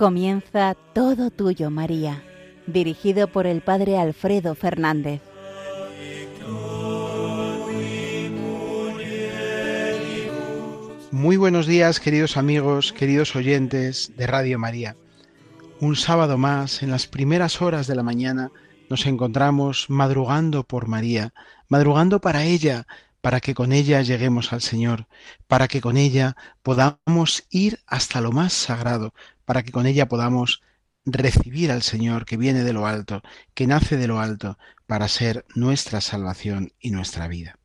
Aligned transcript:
Comienza 0.00 0.74
Todo 0.94 1.30
Tuyo, 1.30 1.70
María, 1.70 2.24
dirigido 2.66 3.28
por 3.28 3.46
el 3.46 3.60
Padre 3.60 3.98
Alfredo 3.98 4.54
Fernández. 4.54 5.20
Muy 11.10 11.36
buenos 11.36 11.66
días, 11.66 12.00
queridos 12.00 12.38
amigos, 12.38 12.94
queridos 12.94 13.36
oyentes 13.36 14.16
de 14.16 14.26
Radio 14.26 14.58
María. 14.58 14.96
Un 15.80 15.96
sábado 15.96 16.38
más, 16.38 16.82
en 16.82 16.90
las 16.90 17.06
primeras 17.06 17.60
horas 17.60 17.86
de 17.86 17.94
la 17.94 18.02
mañana, 18.02 18.50
nos 18.88 19.04
encontramos 19.04 19.90
madrugando 19.90 20.64
por 20.64 20.88
María, 20.88 21.34
madrugando 21.68 22.22
para 22.22 22.44
ella, 22.44 22.86
para 23.20 23.40
que 23.40 23.52
con 23.52 23.70
ella 23.70 24.00
lleguemos 24.00 24.54
al 24.54 24.62
Señor, 24.62 25.08
para 25.46 25.68
que 25.68 25.82
con 25.82 25.98
ella 25.98 26.36
podamos 26.62 27.44
ir 27.50 27.80
hasta 27.86 28.22
lo 28.22 28.32
más 28.32 28.54
sagrado, 28.54 29.12
para 29.50 29.64
que 29.64 29.72
con 29.72 29.88
ella 29.88 30.06
podamos 30.06 30.62
recibir 31.04 31.72
al 31.72 31.82
Señor 31.82 32.24
que 32.24 32.36
viene 32.36 32.62
de 32.62 32.72
lo 32.72 32.86
alto, 32.86 33.20
que 33.52 33.66
nace 33.66 33.96
de 33.96 34.06
lo 34.06 34.20
alto, 34.20 34.58
para 34.86 35.08
ser 35.08 35.44
nuestra 35.56 36.00
salvación 36.00 36.72
y 36.78 36.92
nuestra 36.92 37.26
vida. 37.26 37.58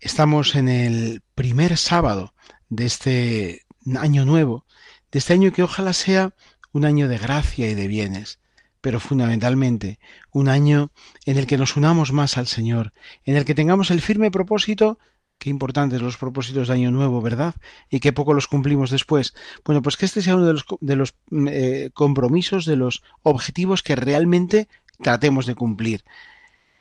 Estamos 0.00 0.54
en 0.54 0.68
el 0.68 1.22
primer 1.34 1.78
sábado 1.78 2.34
de 2.68 2.84
este 2.84 3.62
año 3.98 4.26
nuevo, 4.26 4.66
de 5.12 5.18
este 5.18 5.32
año 5.32 5.50
que 5.50 5.62
ojalá 5.62 5.94
sea 5.94 6.34
un 6.72 6.84
año 6.84 7.08
de 7.08 7.16
gracia 7.16 7.70
y 7.70 7.74
de 7.74 7.88
bienes, 7.88 8.38
pero 8.82 9.00
fundamentalmente 9.00 9.98
un 10.30 10.50
año 10.50 10.92
en 11.24 11.38
el 11.38 11.46
que 11.46 11.56
nos 11.56 11.74
unamos 11.74 12.12
más 12.12 12.36
al 12.36 12.48
Señor, 12.48 12.92
en 13.24 13.36
el 13.36 13.46
que 13.46 13.54
tengamos 13.54 13.90
el 13.90 14.02
firme 14.02 14.30
propósito, 14.30 14.98
qué 15.38 15.50
importantes 15.50 16.02
los 16.02 16.16
propósitos 16.16 16.68
de 16.68 16.74
Año 16.74 16.90
Nuevo, 16.90 17.22
¿verdad? 17.22 17.54
Y 17.88 18.00
qué 18.00 18.12
poco 18.12 18.34
los 18.34 18.48
cumplimos 18.48 18.90
después. 18.90 19.34
Bueno, 19.64 19.82
pues 19.82 19.96
que 19.96 20.04
este 20.04 20.20
sea 20.20 20.36
uno 20.36 20.46
de 20.46 20.52
los, 20.52 20.66
los 20.80 21.14
eh, 21.50 21.90
compromisos, 21.94 22.66
de 22.66 22.76
los 22.76 23.02
objetivos 23.22 23.82
que 23.82 23.96
realmente 23.96 24.68
tratemos 25.00 25.46
de 25.46 25.54
cumplir. 25.54 26.04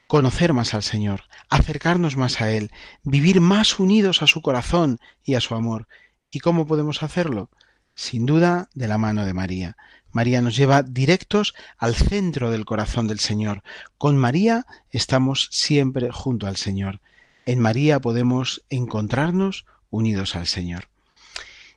Conocer 0.08 0.53
más 0.53 0.73
al 0.73 0.83
Señor, 0.83 1.23
acercarnos 1.50 2.16
más 2.16 2.41
a 2.41 2.52
Él, 2.52 2.72
vivir 3.03 3.41
más 3.41 3.80
unidos 3.80 4.22
a 4.22 4.28
su 4.28 4.41
corazón 4.41 5.00
y 5.23 5.35
a 5.35 5.41
su 5.41 5.53
amor. 5.53 5.88
¿Y 6.31 6.39
cómo 6.39 6.66
podemos 6.66 7.03
hacerlo? 7.03 7.50
Sin 7.94 8.25
duda, 8.25 8.69
de 8.73 8.88
la 8.88 8.97
mano 8.97 9.25
de 9.25 9.33
María. 9.33 9.75
María 10.11 10.41
nos 10.41 10.55
lleva 10.55 10.81
directos 10.81 11.53
al 11.78 11.94
centro 11.95 12.50
del 12.50 12.66
corazón 12.66 13.08
del 13.08 13.19
Señor. 13.19 13.63
Con 13.97 14.17
María 14.17 14.66
estamos 14.89 15.50
siempre 15.52 16.09
junto 16.11 16.47
al 16.47 16.55
Señor. 16.55 17.02
En 17.48 17.59
María 17.59 18.02
podemos 18.02 18.62
encontrarnos 18.70 19.66
unidos 19.90 20.36
al 20.36 20.48
Señor. 20.48 20.90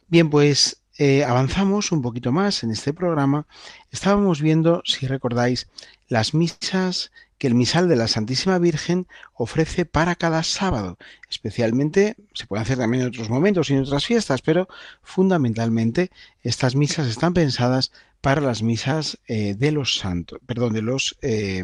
Bien, 0.08 0.28
pues 0.28 0.82
eh, 0.98 1.22
avanzamos 1.22 1.92
un 1.92 2.02
poquito 2.02 2.32
más 2.32 2.64
en 2.64 2.72
este 2.72 2.92
programa. 2.92 3.46
Estábamos 3.92 4.42
viendo, 4.42 4.82
si 4.84 5.06
recordáis, 5.06 5.68
las 6.08 6.34
misas 6.34 7.12
que 7.38 7.46
el 7.46 7.54
misal 7.54 7.88
de 7.88 7.94
la 7.94 8.08
Santísima 8.08 8.58
Virgen 8.58 9.06
ofrece 9.32 9.86
para 9.86 10.16
cada 10.16 10.42
sábado. 10.42 10.98
Especialmente, 11.30 12.16
se 12.34 12.46
puede 12.48 12.62
hacer 12.62 12.78
también 12.78 13.04
en 13.04 13.08
otros 13.08 13.30
momentos 13.30 13.70
y 13.70 13.74
en 13.74 13.82
otras 13.82 14.04
fiestas, 14.04 14.42
pero 14.42 14.68
fundamentalmente 15.04 16.10
estas 16.42 16.74
misas 16.74 17.06
están 17.06 17.32
pensadas 17.32 17.92
para 18.20 18.40
las 18.40 18.64
misas 18.64 19.18
eh, 19.28 19.54
de 19.54 19.70
los 19.70 19.98
santos, 19.98 20.40
perdón, 20.46 20.72
de 20.72 20.82
los 20.82 21.16
eh, 21.22 21.62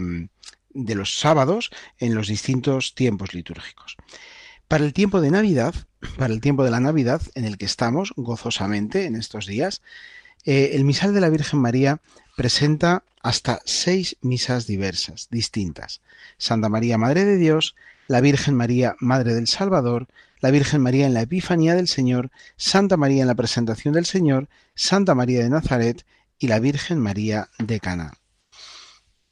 de 0.76 0.94
los 0.94 1.18
sábados 1.18 1.70
en 1.98 2.14
los 2.14 2.28
distintos 2.28 2.94
tiempos 2.94 3.34
litúrgicos. 3.34 3.96
Para 4.68 4.84
el 4.84 4.92
tiempo 4.92 5.20
de 5.20 5.30
Navidad, 5.30 5.74
para 6.18 6.32
el 6.32 6.40
tiempo 6.40 6.64
de 6.64 6.70
la 6.70 6.80
Navidad 6.80 7.22
en 7.34 7.44
el 7.44 7.58
que 7.58 7.66
estamos 7.66 8.12
gozosamente 8.16 9.06
en 9.06 9.16
estos 9.16 9.46
días, 9.46 9.82
eh, 10.44 10.70
el 10.74 10.84
misal 10.84 11.14
de 11.14 11.20
la 11.20 11.28
Virgen 11.28 11.60
María 11.60 12.00
presenta 12.36 13.02
hasta 13.22 13.60
seis 13.64 14.16
misas 14.20 14.66
diversas, 14.66 15.28
distintas. 15.30 16.00
Santa 16.38 16.68
María, 16.68 16.98
Madre 16.98 17.24
de 17.24 17.36
Dios, 17.36 17.74
la 18.06 18.20
Virgen 18.20 18.54
María, 18.54 18.94
Madre 19.00 19.34
del 19.34 19.48
Salvador, 19.48 20.06
la 20.40 20.50
Virgen 20.50 20.82
María 20.82 21.06
en 21.06 21.14
la 21.14 21.22
Epifanía 21.22 21.74
del 21.74 21.88
Señor, 21.88 22.30
Santa 22.56 22.96
María 22.96 23.22
en 23.22 23.28
la 23.28 23.34
Presentación 23.34 23.94
del 23.94 24.06
Señor, 24.06 24.48
Santa 24.74 25.14
María 25.14 25.42
de 25.42 25.50
Nazaret 25.50 26.04
y 26.38 26.46
la 26.48 26.60
Virgen 26.60 27.00
María 27.00 27.48
de 27.58 27.80
Cana. 27.80 28.12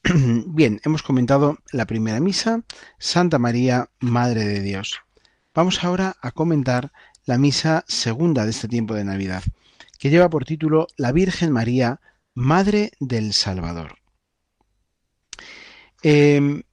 Bien, 0.46 0.80
hemos 0.84 1.02
comentado 1.02 1.58
la 1.72 1.86
primera 1.86 2.20
misa, 2.20 2.62
Santa 2.98 3.38
María, 3.38 3.88
Madre 4.00 4.44
de 4.44 4.60
Dios. 4.60 5.00
Vamos 5.54 5.82
ahora 5.82 6.16
a 6.20 6.30
comentar 6.30 6.92
la 7.24 7.38
misa 7.38 7.84
segunda 7.88 8.44
de 8.44 8.50
este 8.50 8.68
tiempo 8.68 8.92
de 8.92 9.04
Navidad, 9.04 9.42
que 9.98 10.10
lleva 10.10 10.28
por 10.28 10.44
título 10.44 10.88
La 10.98 11.10
Virgen 11.12 11.52
María, 11.52 12.00
Madre 12.34 12.92
del 13.00 13.32
Salvador. 13.32 13.96
Em, 16.02 16.64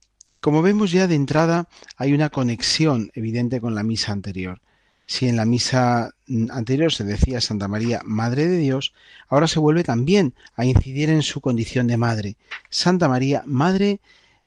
como 0.41 0.61
vemos 0.61 0.91
ya 0.91 1.07
de 1.07 1.15
entrada, 1.15 1.69
hay 1.95 2.11
una 2.11 2.31
conexión 2.31 3.11
evidente 3.13 3.61
con 3.61 3.75
la 3.75 3.83
misa 3.83 4.11
anterior. 4.11 4.61
Si 5.05 5.27
en 5.27 5.35
la 5.35 5.45
misa 5.45 6.15
anterior 6.51 6.93
se 6.93 7.03
decía 7.03 7.41
Santa 7.41 7.67
María, 7.67 8.01
Madre 8.05 8.47
de 8.47 8.57
Dios, 8.57 8.93
ahora 9.27 9.47
se 9.47 9.59
vuelve 9.59 9.83
también 9.83 10.33
a 10.55 10.65
incidir 10.65 11.09
en 11.09 11.21
su 11.21 11.41
condición 11.41 11.87
de 11.87 11.97
madre. 11.97 12.37
Santa 12.69 13.07
María, 13.07 13.43
Madre, 13.45 13.99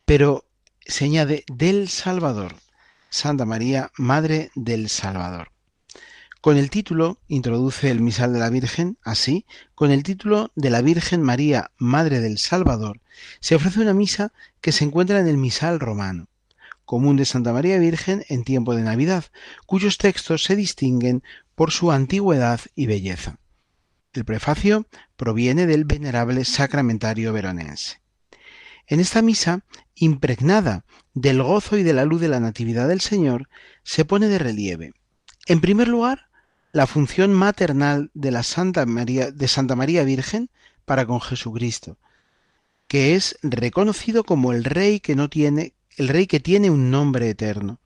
pero 0.05 0.45
se 0.87 1.05
añade 1.05 1.45
del 1.53 1.89
Salvador. 1.89 2.57
Santa 3.11 3.45
María, 3.45 3.91
Madre 3.97 4.51
del 4.55 4.89
Salvador. 4.89 5.51
Con 6.41 6.57
el 6.57 6.71
título, 6.71 7.19
introduce 7.29 7.91
el 7.91 8.01
misal 8.01 8.33
de 8.33 8.39
la 8.39 8.51
Virgen, 8.51 8.99
así, 9.03 9.47
con 9.75 9.91
el 9.91 10.03
título 10.03 10.51
de 10.55 10.71
la 10.71 10.83
Virgen 10.83 11.23
María, 11.23 11.71
Madre 11.79 12.21
del 12.21 12.39
Salvador, 12.39 13.01
se 13.41 13.55
ofrece 13.55 13.81
una 13.81 13.95
misa 13.95 14.33
que 14.61 14.73
se 14.73 14.85
encuentra 14.85 15.21
en 15.21 15.29
el 15.29 15.39
misal 15.39 15.81
romano 15.81 16.29
común 16.85 17.17
de 17.17 17.25
Santa 17.25 17.53
María 17.53 17.79
Virgen 17.79 18.25
en 18.29 18.45
tiempo 18.45 18.75
de 18.75 18.83
Navidad, 18.83 19.25
cuyos 19.67 19.99
textos 19.99 20.45
se 20.45 20.57
distinguen 20.57 21.23
por 21.55 21.71
su 21.71 21.93
antigüedad 21.93 22.61
y 22.75 22.87
belleza. 22.87 23.39
El 24.13 24.25
prefacio 24.25 24.87
proviene 25.17 25.67
del 25.67 25.85
venerable 25.85 26.45
sacramentario 26.45 27.33
veronense. 27.33 28.01
En 28.87 29.01
esta 29.01 29.23
misa, 29.23 29.65
impregnada 29.95 30.85
del 31.15 31.43
gozo 31.43 31.79
y 31.79 31.83
de 31.83 31.95
la 31.95 32.05
luz 32.05 32.21
de 32.21 32.29
la 32.29 32.41
Natividad 32.41 32.87
del 32.89 33.01
Señor, 33.01 33.49
se 33.83 34.05
pone 34.05 34.29
de 34.29 34.39
relieve, 34.39 34.93
en 35.47 35.61
primer 35.61 35.89
lugar, 35.89 36.29
la 36.73 36.87
función 36.87 37.33
maternal 37.33 38.11
de 38.15 38.43
Santa 38.43 38.87
María, 38.87 39.31
de 39.31 39.47
Santa 39.47 39.77
María 39.77 40.05
Virgen 40.05 40.51
para 40.85 41.07
con 41.07 41.21
Jesucristo, 41.21 41.99
que 42.89 43.15
es 43.15 43.39
reconocido 43.43 44.25
como 44.25 44.53
el 44.53 44.65
Rey 44.65 45.01
que 45.01 45.15
no 45.15 45.29
tiene 45.29 45.74
el 45.97 46.09
Rey 46.09 46.27
que 46.27 46.41
tiene 46.41 46.71
un 46.71 46.91
nombre 46.91 47.29
eterno. 47.29 47.81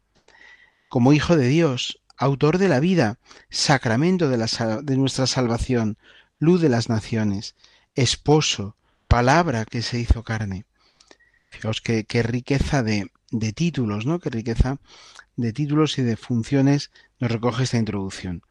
Como 0.89 1.13
Hijo 1.13 1.37
de 1.37 1.49
Dios, 1.49 2.01
autor 2.17 2.59
de 2.59 2.69
la 2.69 2.81
vida, 2.81 3.19
sacramento 3.51 4.29
de, 4.29 4.39
la, 4.39 4.49
nuestra 4.97 5.27
salvación, 5.27 5.99
luz 6.39 6.61
de 6.61 6.69
las 6.69 6.89
naciones, 6.89 7.55
esposo, 7.95 8.77
palabra 9.07 9.65
que 9.65 9.83
se 9.83 9.99
hizo 9.99 10.23
carne. 10.25 10.65
Fijaos 11.51 11.81
qué, 11.81 12.23
riqueza 12.23 12.83
de, 12.83 13.11
de, 13.31 13.53
títulos, 13.53 14.07
¿no? 14.07 14.19
Qué 14.19 14.31
riqueza 14.31 14.79
de 15.37 15.53
títulos 15.53 15.99
y 15.99 16.03
de 16.03 16.17
funciones 16.17 16.91
nos 17.21 17.31
recoge 17.31 17.65
esta 17.65 17.79
introducción. 17.79 18.43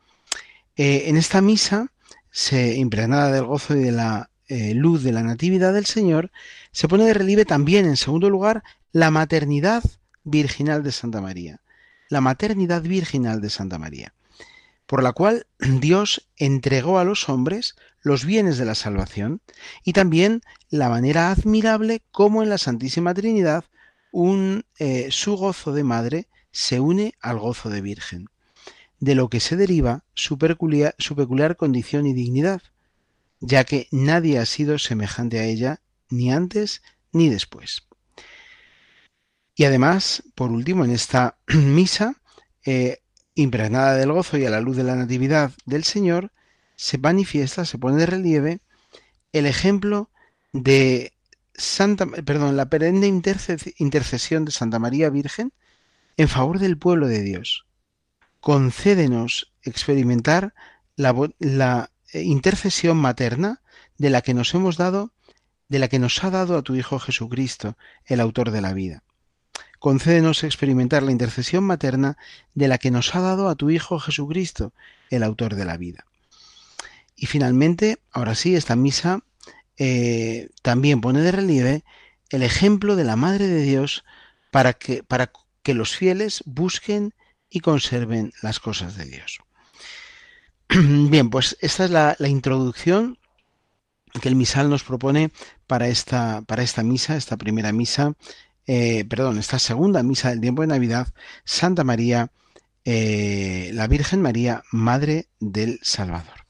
Eh, 0.76 1.04
en 1.08 1.18
esta 1.18 1.42
misa, 1.42 1.92
se, 2.32 2.76
impregnada 2.76 3.32
del 3.32 3.46
gozo 3.46 3.76
y 3.76 3.80
de 3.80 3.92
la 3.92 4.30
eh, 4.48 4.74
luz 4.74 5.04
de 5.04 5.12
la 5.12 5.24
Natividad 5.24 5.74
del 5.74 5.86
Señor, 5.86 6.32
se 6.72 6.88
pone 6.88 7.06
de 7.06 7.14
relieve 7.14 7.46
también, 7.46 7.86
en 7.86 7.98
segundo 7.98 8.30
lugar, 8.30 8.64
la 8.98 9.12
maternidad 9.12 9.84
virginal 10.24 10.82
de 10.82 10.92
Santa 10.92 11.22
María. 11.22 11.62
La 12.10 12.20
maternidad 12.20 12.82
virginal 12.82 13.42
de 13.42 13.52
Santa 13.52 13.78
María, 13.78 14.16
por 14.88 15.04
la 15.04 15.12
cual 15.12 15.46
Dios 15.60 16.28
entregó 16.36 16.98
a 16.98 17.04
los 17.04 17.30
hombres 17.30 17.76
los 18.02 18.26
bienes 18.26 18.58
de 18.58 18.66
la 18.66 18.74
salvación 18.74 19.42
y 19.84 19.94
también 19.94 20.42
la 20.72 20.90
manera 20.90 21.30
admirable 21.30 22.02
como 22.12 22.42
en 22.42 22.50
la 22.50 22.58
Santísima 22.58 23.14
Trinidad 23.14 23.66
un, 24.10 24.66
eh, 24.80 25.10
su 25.12 25.38
gozo 25.38 25.74
de 25.74 25.84
madre 25.84 26.28
se 26.52 26.80
une 26.80 27.14
al 27.22 27.38
gozo 27.38 27.70
de 27.70 27.82
virgen, 27.82 28.26
de 29.00 29.14
lo 29.14 29.30
que 29.30 29.42
se 29.42 29.58
deriva 29.58 30.06
su 30.16 30.40
peculiar, 30.40 30.96
su 30.98 31.16
peculiar 31.16 31.56
condición 31.56 32.08
y 32.08 32.16
dignidad, 32.16 32.64
ya 33.42 33.64
que 33.64 33.90
nadie 33.92 34.40
ha 34.40 34.48
sido 34.48 34.80
semejante 34.80 35.38
a 35.38 35.44
ella 35.44 35.82
ni 36.10 36.34
antes 36.34 36.82
ni 37.12 37.30
después. 37.30 37.87
Y 39.58 39.66
además, 39.66 40.22
por 40.36 40.52
último, 40.52 40.86
en 40.86 40.92
esta 40.92 41.40
misa, 41.48 42.16
eh, 42.64 43.00
impregnada 43.34 43.96
del 43.96 44.12
gozo 44.12 44.38
y 44.38 44.46
a 44.46 44.52
la 44.52 44.62
luz 44.62 44.78
de 44.78 44.84
la 44.84 44.96
Natividad 44.96 45.52
del 45.66 45.84
Señor, 45.84 46.32
se 46.76 47.00
manifiesta, 47.00 47.66
se 47.66 47.80
pone 47.80 47.98
de 47.98 48.06
relieve 48.06 48.60
el 49.34 49.48
ejemplo 49.48 50.12
de 50.54 51.12
Santa, 51.56 52.06
perdón, 52.06 52.56
la 52.56 52.70
perenne 52.70 53.08
intercesión 53.08 54.46
de 54.46 54.52
Santa 54.52 54.78
María 54.78 55.10
Virgen 55.10 55.52
en 56.18 56.28
favor 56.28 56.60
del 56.60 56.78
pueblo 56.78 57.08
de 57.08 57.24
Dios. 57.24 57.66
Concédenos 58.40 59.54
experimentar 59.64 60.54
la, 60.96 61.16
la 61.40 61.90
eh, 62.14 62.22
intercesión 62.22 62.98
materna 62.98 63.62
de 63.98 64.12
la 64.12 64.22
que 64.22 64.36
nos 64.36 64.54
hemos 64.54 64.78
dado, 64.78 65.14
de 65.68 65.80
la 65.80 65.88
que 65.88 65.98
nos 65.98 66.24
ha 66.24 66.30
dado 66.30 66.58
a 66.58 66.62
tu 66.62 66.76
Hijo 66.76 67.00
Jesucristo, 67.00 67.76
el 68.06 68.20
autor 68.20 68.52
de 68.52 68.62
la 68.62 68.74
vida. 68.74 69.04
Concédenos 69.88 70.44
experimentar 70.44 71.02
la 71.02 71.14
intercesión 71.14 71.64
materna 71.64 72.18
de 72.54 72.68
la 72.68 72.78
que 72.78 72.92
nos 72.92 73.16
ha 73.16 73.22
dado 73.22 73.48
a 73.48 73.56
tu 73.56 73.70
Hijo 73.70 74.00
Jesucristo, 74.00 74.74
el 75.10 75.24
autor 75.24 75.56
de 75.56 75.64
la 75.64 75.78
vida. 75.78 76.06
Y 77.16 77.28
finalmente, 77.28 77.98
ahora 78.12 78.36
sí, 78.36 78.54
esta 78.54 78.76
misa 78.76 79.22
eh, 79.78 80.50
también 80.62 81.00
pone 81.00 81.22
de 81.22 81.32
relieve 81.32 81.84
el 82.32 82.44
ejemplo 82.44 82.98
de 82.98 83.06
la 83.06 83.16
Madre 83.16 83.48
de 83.48 83.62
Dios 83.62 84.04
para 84.52 84.74
que, 84.74 85.04
para 85.04 85.32
que 85.64 85.74
los 85.74 85.96
fieles 85.96 86.44
busquen 86.46 87.14
y 87.50 87.62
conserven 87.62 88.34
las 88.42 88.60
cosas 88.60 88.98
de 88.98 89.06
Dios. 89.06 89.40
Bien, 90.68 91.30
pues 91.30 91.56
esta 91.62 91.86
es 91.86 91.92
la, 91.92 92.18
introducción 92.28 93.20
que 94.22 94.28
el 94.28 94.36
misal 94.36 94.70
nos 94.70 94.84
propone 94.84 95.32
para 95.66 95.88
esta, 95.88 96.42
para 96.42 96.64
esta 96.64 96.84
misa, 96.84 97.16
esta 97.16 97.38
primera 97.38 97.72
misa, 97.72 98.16
eh, 98.68 99.06
perdón, 99.06 99.40
esta 99.40 99.60
segunda 99.60 100.04
misa 100.04 100.30
del 100.30 100.42
tiempo 100.42 100.62
de 100.62 100.68
Navidad, 100.68 101.08
Santa 101.46 101.84
María, 101.84 102.32
eh, 102.86 103.72
la 103.74 103.88
Virgen 103.88 104.22
María, 104.22 104.64
Madre 104.72 105.28
del 105.40 105.80
Salvador. 105.82 106.46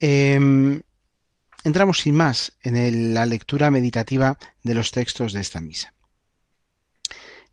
Em, 0.00 0.82
entramos 1.62 2.00
sin 2.00 2.14
más 2.14 2.52
en 2.62 3.14
la 3.14 3.26
lectura 3.26 3.70
meditativa 3.70 4.38
de 4.62 4.74
los 4.74 4.90
textos 4.90 5.32
de 5.32 5.40
esta 5.40 5.60
misa. 5.60 5.92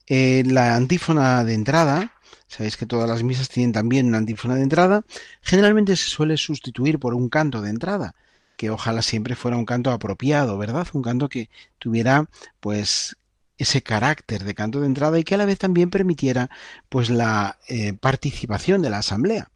la 0.07 0.75
antífona 0.75 1.45
de 1.45 1.53
entrada 1.53 2.11
Sabéis 2.51 2.75
que 2.75 2.85
todas 2.85 3.07
las 3.07 3.23
misas 3.23 3.47
tienen 3.47 3.71
también 3.71 4.07
una 4.07 4.17
antífona 4.17 4.55
de 4.55 4.63
entrada. 4.63 5.05
Generalmente 5.41 5.95
se 5.95 6.09
suele 6.09 6.35
sustituir 6.35 6.99
por 6.99 7.13
un 7.13 7.29
canto 7.29 7.61
de 7.61 7.69
entrada, 7.69 8.13
que 8.57 8.69
ojalá 8.69 9.01
siempre 9.01 9.37
fuera 9.37 9.55
un 9.55 9.65
canto 9.65 9.89
apropiado, 9.89 10.57
¿verdad? 10.57 10.85
Un 10.91 11.01
canto 11.01 11.29
que 11.29 11.49
tuviera, 11.79 12.29
pues, 12.59 13.15
ese 13.61 13.81
carácter 13.81 14.43
de 14.43 14.55
canto 14.55 14.79
de 14.81 14.87
entrada 14.87 15.19
y 15.19 15.23
que 15.23 15.35
a 15.35 15.37
la 15.37 15.45
vez 15.45 15.59
también 15.59 15.89
permitiera, 15.89 16.49
pues, 16.89 17.09
la 17.09 17.57
eh, 17.67 17.93
participación 17.93 18.81
de 18.81 18.89
la 18.89 18.99
asamblea. 18.99 19.49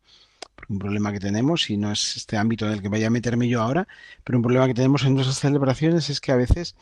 un 0.67 0.79
problema 0.79 1.11
que 1.11 1.19
tenemos, 1.19 1.69
y 1.69 1.77
no 1.77 1.91
es 1.91 2.15
este 2.17 2.37
ámbito 2.37 2.65
en 2.65 2.73
el 2.73 2.81
que 2.81 2.89
vaya 2.89 3.07
a 3.07 3.11
meterme 3.11 3.47
yo 3.47 3.61
ahora, 3.61 3.87
pero 4.23 4.37
un 4.37 4.43
problema 4.43 4.67
que 4.67 4.73
tenemos 4.73 5.03
en 5.03 5.13
nuestras 5.13 5.39
celebraciones 5.39 6.09
es 6.09 6.19
que 6.21 6.31
a 6.31 6.35
veces 6.35 6.75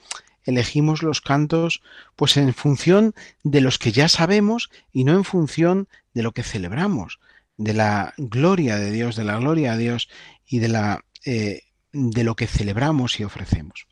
elegimos 0.45 1.03
los 1.03 1.21
cantos 1.21 1.81
pues 2.15 2.37
en 2.37 2.53
función 2.53 3.13
de 3.43 3.61
los 3.61 3.79
que 3.79 3.91
ya 3.91 4.07
sabemos 4.07 4.69
y 4.91 5.03
no 5.03 5.13
en 5.13 5.23
función 5.23 5.87
de 6.13 6.23
lo 6.23 6.31
que 6.33 6.43
celebramos, 6.43 7.19
de 7.57 7.73
la 7.73 8.13
gloria 8.17 8.77
de 8.77 8.91
Dios, 8.91 9.15
de 9.15 9.23
la 9.23 9.37
gloria 9.37 9.73
a 9.73 9.77
Dios 9.77 10.09
y 10.45 10.59
de 10.59 10.67
la 10.69 11.03
eh, 11.25 11.61
de 11.93 12.23
lo 12.23 12.35
que 12.35 12.47
celebramos 12.47 13.19
y 13.19 13.23
ofrecemos. 13.23 13.87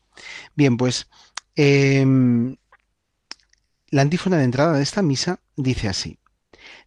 Bien, 0.54 0.76
pues 0.76 1.08
em, 1.54 2.56
la 3.92 4.00
antífona 4.00 4.38
de 4.38 4.44
entrada 4.44 4.72
de 4.72 4.82
esta 4.82 5.02
misa 5.02 5.40
dice 5.54 5.86
así: 5.86 6.18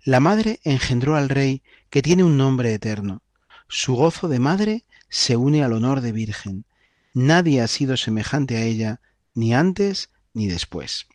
La 0.04 0.20
madre 0.20 0.60
engendró 0.64 1.16
al 1.16 1.30
rey 1.30 1.62
que 1.92 2.02
tiene 2.02 2.24
un 2.24 2.36
nombre 2.36 2.74
eterno. 2.74 3.22
Su 3.68 3.94
gozo 3.94 4.28
de 4.28 4.40
madre 4.40 4.86
se 5.08 5.38
une 5.38 5.64
al 5.64 5.74
honor 5.74 6.02
de 6.02 6.12
virgen. 6.12 6.66
Nadie 7.14 7.62
ha 7.62 7.68
sido 7.68 7.96
semejante 7.96 8.58
a 8.58 8.64
ella 8.64 9.02
ni 9.36 9.54
antes 9.54 10.10
ni 10.34 10.48
después. 10.48 11.06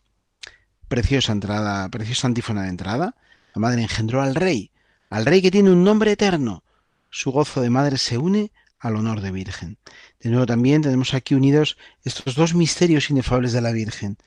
Preciosa 0.87 1.33
entrada, 1.33 1.87
preciosa 1.89 2.25
antífona 2.25 2.63
de 2.63 2.69
entrada. 2.69 3.15
La 3.53 3.59
madre 3.59 3.81
engendró 3.81 4.21
al 4.21 4.33
rey, 4.33 4.71
al 5.09 5.25
rey 5.25 5.41
que 5.41 5.51
tiene 5.51 5.71
un 5.71 5.83
nombre 5.83 6.13
eterno. 6.13 6.63
Su 7.09 7.31
gozo 7.31 7.59
de 7.59 7.69
madre 7.69 7.97
se 7.97 8.17
une 8.17 8.53
al 8.79 8.95
honor 8.95 9.19
de 9.19 9.31
virgen. 9.31 9.77
De 10.21 10.29
nuevo 10.29 10.45
también 10.45 10.81
tenemos 10.81 11.13
aquí 11.13 11.35
unidos 11.35 11.77
estos 12.05 12.35
dos 12.35 12.55
misterios 12.55 13.09
inefables 13.09 13.51
de 13.51 13.61
la 13.61 13.73
Virgen, 13.73 14.17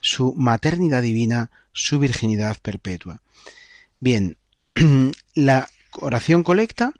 su 0.00 0.34
maternidad 0.34 1.02
divina, 1.02 1.50
su 1.72 1.98
virginidad 1.98 2.56
perpetua. 2.60 3.20
Bien, 4.00 4.36
la 5.34 5.68
oración 6.00 6.42
colecta 6.42 6.92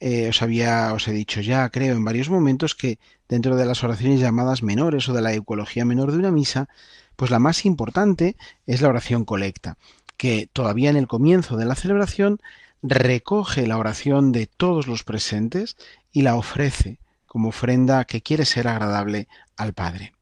eh, 0.00 0.28
os 0.28 0.42
había, 0.42 0.92
os 0.92 1.08
he 1.08 1.12
dicho 1.12 1.40
ya, 1.40 1.68
creo, 1.70 1.96
en 1.96 2.04
varios 2.04 2.28
momentos 2.28 2.74
que 2.74 2.98
dentro 3.28 3.56
de 3.56 3.64
las 3.64 3.82
oraciones 3.84 4.20
llamadas 4.20 4.62
menores 4.62 5.08
o 5.08 5.14
de 5.14 5.22
la 5.22 5.32
ecología 5.32 5.84
menor 5.84 6.12
de 6.12 6.18
una 6.18 6.30
misa, 6.30 6.68
pues 7.16 7.30
la 7.30 7.38
más 7.38 7.64
importante 7.64 8.36
es 8.66 8.82
la 8.82 8.88
oración 8.88 9.24
colecta, 9.24 9.78
que 10.16 10.48
todavía 10.52 10.90
en 10.90 10.96
el 10.96 11.06
comienzo 11.06 11.56
de 11.56 11.64
la 11.64 11.74
celebración 11.74 12.40
recoge 12.82 13.66
la 13.66 13.78
oración 13.78 14.30
de 14.30 14.46
todos 14.46 14.86
los 14.86 15.04
presentes 15.04 15.76
y 16.12 16.20
la 16.20 16.36
ofrece 16.36 16.98
como 17.26 17.48
ofrenda 17.48 18.04
que 18.04 18.20
quiere 18.20 18.44
ser 18.44 18.68
agradable 18.68 19.26
al 19.56 19.72
Padre. 19.72 20.12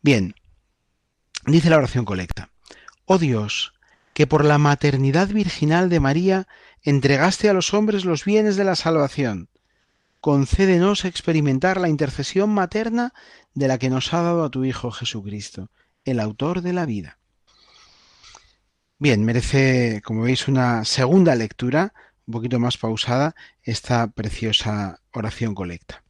Bien, 0.00 0.34
dice 1.52 1.70
la 1.70 1.78
oración 1.78 2.04
colecta, 2.04 2.50
oh 3.04 3.18
Dios, 3.18 3.74
que 4.12 4.26
por 4.26 4.44
la 4.44 4.58
maternidad 4.58 5.28
virginal 5.28 5.88
de 5.88 6.00
María 6.00 6.48
entregaste 6.82 7.48
a 7.48 7.52
los 7.52 7.74
hombres 7.74 8.04
los 8.04 8.24
bienes 8.24 8.56
de 8.56 8.64
la 8.64 8.76
salvación. 8.76 9.48
Concédenos 10.20 11.04
experimentar 11.04 11.80
la 11.80 11.88
intercesión 11.88 12.50
materna 12.50 13.14
de 13.54 13.68
la 13.68 13.78
que 13.78 13.90
nos 13.90 14.12
ha 14.12 14.22
dado 14.22 14.44
a 14.44 14.50
tu 14.50 14.64
Hijo 14.64 14.90
Jesucristo, 14.90 15.70
el 16.04 16.18
autor 16.20 16.62
de 16.62 16.72
la 16.72 16.86
vida. 16.86 17.18
Bien, 18.98 19.24
merece, 19.24 20.02
como 20.04 20.22
veis, 20.22 20.48
una 20.48 20.84
segunda 20.84 21.36
lectura, 21.36 21.92
un 22.26 22.32
poquito 22.32 22.58
más 22.58 22.76
pausada, 22.76 23.36
esta 23.62 24.08
preciosa 24.08 25.00
oración 25.12 25.54
colecta. 25.54 26.02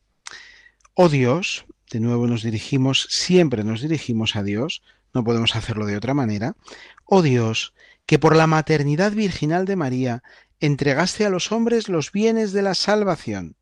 Oh 0.95 1.11
Dios, 1.11 1.67
de 1.91 2.01
nuevo 2.01 2.27
nos 2.27 2.43
dirigimos, 2.43 3.07
siempre 3.11 3.63
nos 3.63 3.83
dirigimos 3.83 4.37
a 4.37 4.43
Dios, 4.43 4.83
no 5.15 5.25
podemos 5.25 5.57
hacerlo 5.57 5.87
de 5.87 5.97
otra 5.97 6.15
manera. 6.15 6.57
Oh 7.05 7.23
Dios, 7.23 7.75
que 8.07 8.19
por 8.19 8.37
la 8.37 8.47
maternidad 8.47 9.13
virginal 9.13 9.65
de 9.65 9.77
María 9.77 10.23
entregaste 10.61 11.25
a 11.25 11.31
los 11.31 11.53
hombres 11.53 11.89
los 11.89 12.13
bienes 12.13 12.53
de 12.53 12.63
la 12.63 12.75
salvación. 12.75 13.57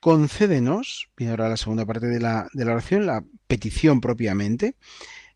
Concédenos, 0.00 1.08
viene 1.16 1.32
ahora 1.32 1.48
la 1.48 1.56
segunda 1.56 1.86
parte 1.86 2.06
de 2.06 2.20
la, 2.20 2.48
oración, 2.54 3.06
la 3.06 3.24
petición 3.46 4.00
propiamente, 4.00 4.76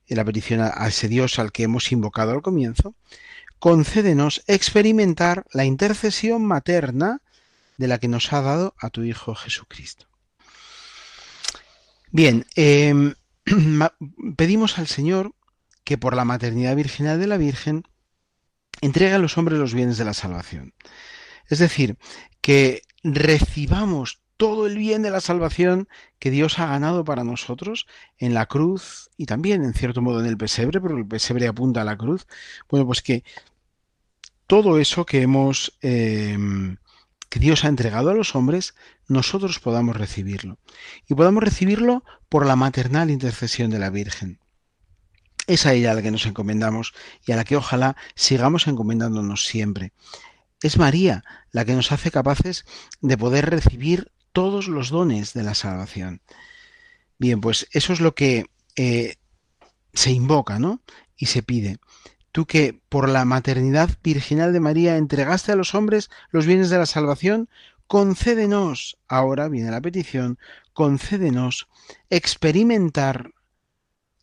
eh, 0.07 0.15
la 0.15 0.25
petición 0.25 0.61
a, 0.61 0.73
a 0.77 0.89
ese 0.89 1.09
Dios 1.09 1.39
al 1.39 1.53
que 1.53 1.63
hemos 1.63 1.91
invocado 1.91 2.33
al 2.33 2.43
comienzo, 2.43 2.95
concédenos 3.59 4.43
experimentar 4.47 5.45
la 5.53 5.65
intercesión 5.65 6.45
materna 6.45 7.23
de 7.79 7.89
la 7.89 7.99
que 7.99 8.09
nos 8.09 8.33
ha 8.33 8.43
dado 8.43 8.75
a 8.79 8.91
tu 8.91 9.03
Hijo 9.05 9.35
Jesucristo. 9.35 10.07
Bien, 12.11 12.47
em, 12.57 13.15
pedimos 14.37 14.79
al 14.79 14.87
Señor 14.87 15.35
que 15.85 15.99
por 15.99 16.15
la 16.17 16.25
maternidad 16.25 16.77
virginal 16.77 17.19
de 17.19 17.27
la 17.27 17.37
Virgen 17.37 17.85
entrega 18.81 19.17
a 19.17 19.19
los 19.19 19.39
hombres 19.39 19.59
los 19.59 19.75
bienes 19.75 19.99
de 19.99 20.05
la 20.05 20.15
salvación. 20.15 20.75
Es 21.49 21.59
decir, 21.59 21.97
que 22.41 22.83
recibamos 23.03 24.21
todo 24.37 24.67
el 24.67 24.79
bien 24.79 25.03
de 25.03 25.11
la 25.11 25.21
salvación 25.21 25.89
que 26.19 26.31
Dios 26.31 26.59
ha 26.59 26.67
ganado 26.67 27.05
para 27.05 27.25
nosotros 27.25 27.87
en 28.19 28.35
la 28.35 28.47
cruz 28.47 29.11
y 29.17 29.27
también 29.27 29.65
en 29.65 29.75
cierto 29.75 30.01
modo 30.01 30.21
en 30.21 30.27
el 30.27 30.39
pesebre, 30.39 30.81
pero 30.81 30.97
el 30.97 31.07
pesebre 31.07 31.49
apunta 31.49 31.83
a 31.83 31.85
la 31.85 31.97
cruz. 31.97 32.27
Bueno, 32.69 32.87
pues 32.87 33.03
que 33.03 33.25
todo 34.47 34.79
eso 34.79 35.05
que 35.05 35.23
hemos 35.23 35.77
em, 35.83 36.77
que 37.29 37.41
Dios 37.41 37.65
ha 37.65 37.69
entregado 37.69 38.11
a 38.11 38.15
los 38.15 38.35
hombres, 38.35 38.75
nosotros 39.07 39.59
podamos 39.59 39.97
recibirlo. 39.97 40.59
Y 41.09 41.15
podamos 41.15 41.43
recibirlo 41.43 42.05
por 42.29 42.47
la 42.47 42.57
maternal 42.57 43.11
intercesión 43.11 43.71
de 43.71 43.79
la 43.79 43.91
Virgen. 43.91 44.39
Es 45.47 45.65
a 45.65 45.73
ella 45.73 45.93
a 45.93 45.95
la 45.95 46.03
que 46.03 46.11
nos 46.11 46.27
encomendamos 46.27 46.93
y 47.27 47.33
a 47.33 47.37
la 47.37 47.45
que 47.45 47.57
ojalá 47.57 47.97
sigamos 48.15 48.67
encomendándonos 48.67 49.47
siempre. 49.47 49.93
Es 50.63 50.77
María 50.77 51.25
la 51.53 51.65
que 51.65 51.75
nos 51.75 51.93
hace 51.93 52.11
capaces 52.11 52.65
de 53.01 53.17
poder 53.17 53.49
recibir 53.49 54.13
todos 54.33 54.69
los 54.69 54.91
dones 54.91 55.33
de 55.33 55.43
la 55.43 55.55
salvación. 55.55 56.21
Bien, 57.19 57.41
pues 57.41 57.67
eso 57.73 57.93
es 57.93 58.01
lo 58.01 58.15
que 58.15 58.47
eh, 58.77 59.17
se 59.95 60.13
invoca, 60.13 60.59
¿no? 60.59 60.83
Y 61.17 61.27
se 61.27 61.43
pide. 61.43 61.79
Tú 62.31 62.47
que 62.47 62.81
por 62.89 63.09
la 63.09 63.25
maternidad 63.25 63.91
virginal 64.03 64.53
de 64.53 64.61
María 64.61 64.97
entregaste 64.97 65.53
a 65.53 65.57
los 65.57 65.75
hombres 65.75 66.11
los 66.31 66.47
bienes 66.47 66.71
de 66.71 66.79
la 66.79 66.87
salvación, 66.87 67.49
concédenos, 67.87 68.99
ahora 69.09 69.49
viene 69.49 69.71
la 69.71 69.81
petición, 69.81 70.39
concédenos 70.79 71.67
experimentar 72.09 73.33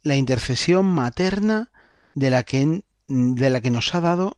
la 0.03 0.15
intercesión 0.15 0.85
materna 0.85 1.69
de 2.13 2.29
la 2.29 2.43
que, 2.43 2.85
de 3.09 3.50
la 3.50 3.59
que 3.59 3.71
nos 3.71 3.93
ha 3.93 4.00
dado 4.00 4.38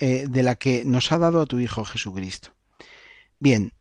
eh, 0.00 0.26
de 0.28 0.42
la 0.42 0.56
que 0.56 0.84
nos 0.84 1.12
ha 1.12 1.16
dado 1.16 1.40
a 1.40 1.46
tu 1.46 1.58
Hijo 1.58 1.86
Jesucristo. 1.86 2.50
Bien, 3.38 3.72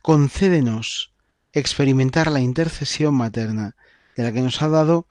concédenos 0.00 1.12
experimentar 1.52 2.30
la 2.30 2.40
intercesión 2.40 3.12
materna 3.14 3.76
de 4.16 4.22
la 4.22 4.32
que 4.32 4.40
nos 4.40 4.62
ha 4.62 4.70
dado 4.70 5.06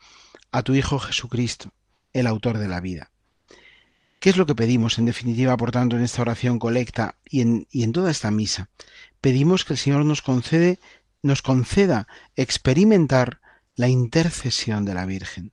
a 0.52 0.64
tu 0.64 0.74
Hijo 0.74 0.98
Jesucristo, 0.98 1.72
el 2.14 2.26
autor 2.26 2.58
de 2.58 2.68
la 2.68 2.82
vida. 2.82 3.12
¿Qué 4.20 4.32
es 4.32 4.38
lo 4.38 4.48
que 4.48 4.56
pedimos 4.56 4.98
en 4.98 5.06
definitiva, 5.06 5.56
por 5.56 5.70
tanto, 5.70 5.98
en 5.98 6.04
esta 6.04 6.24
oración 6.24 6.58
colecta 6.58 7.20
y 7.30 7.42
en, 7.42 7.68
y 7.70 7.84
en 7.84 7.92
toda 7.92 8.10
esta 8.10 8.32
misa? 8.32 8.72
Pedimos 9.22 9.66
que 9.66 9.74
el 9.74 9.80
Señor 9.80 10.04
nos 10.04 10.24
concede, 10.24 10.80
nos 11.26 11.42
conceda 11.42 12.08
experimentar 12.36 13.40
la 13.76 13.88
intercesión 13.88 14.86
de 14.86 14.94
la 14.94 15.06
Virgen, 15.06 15.52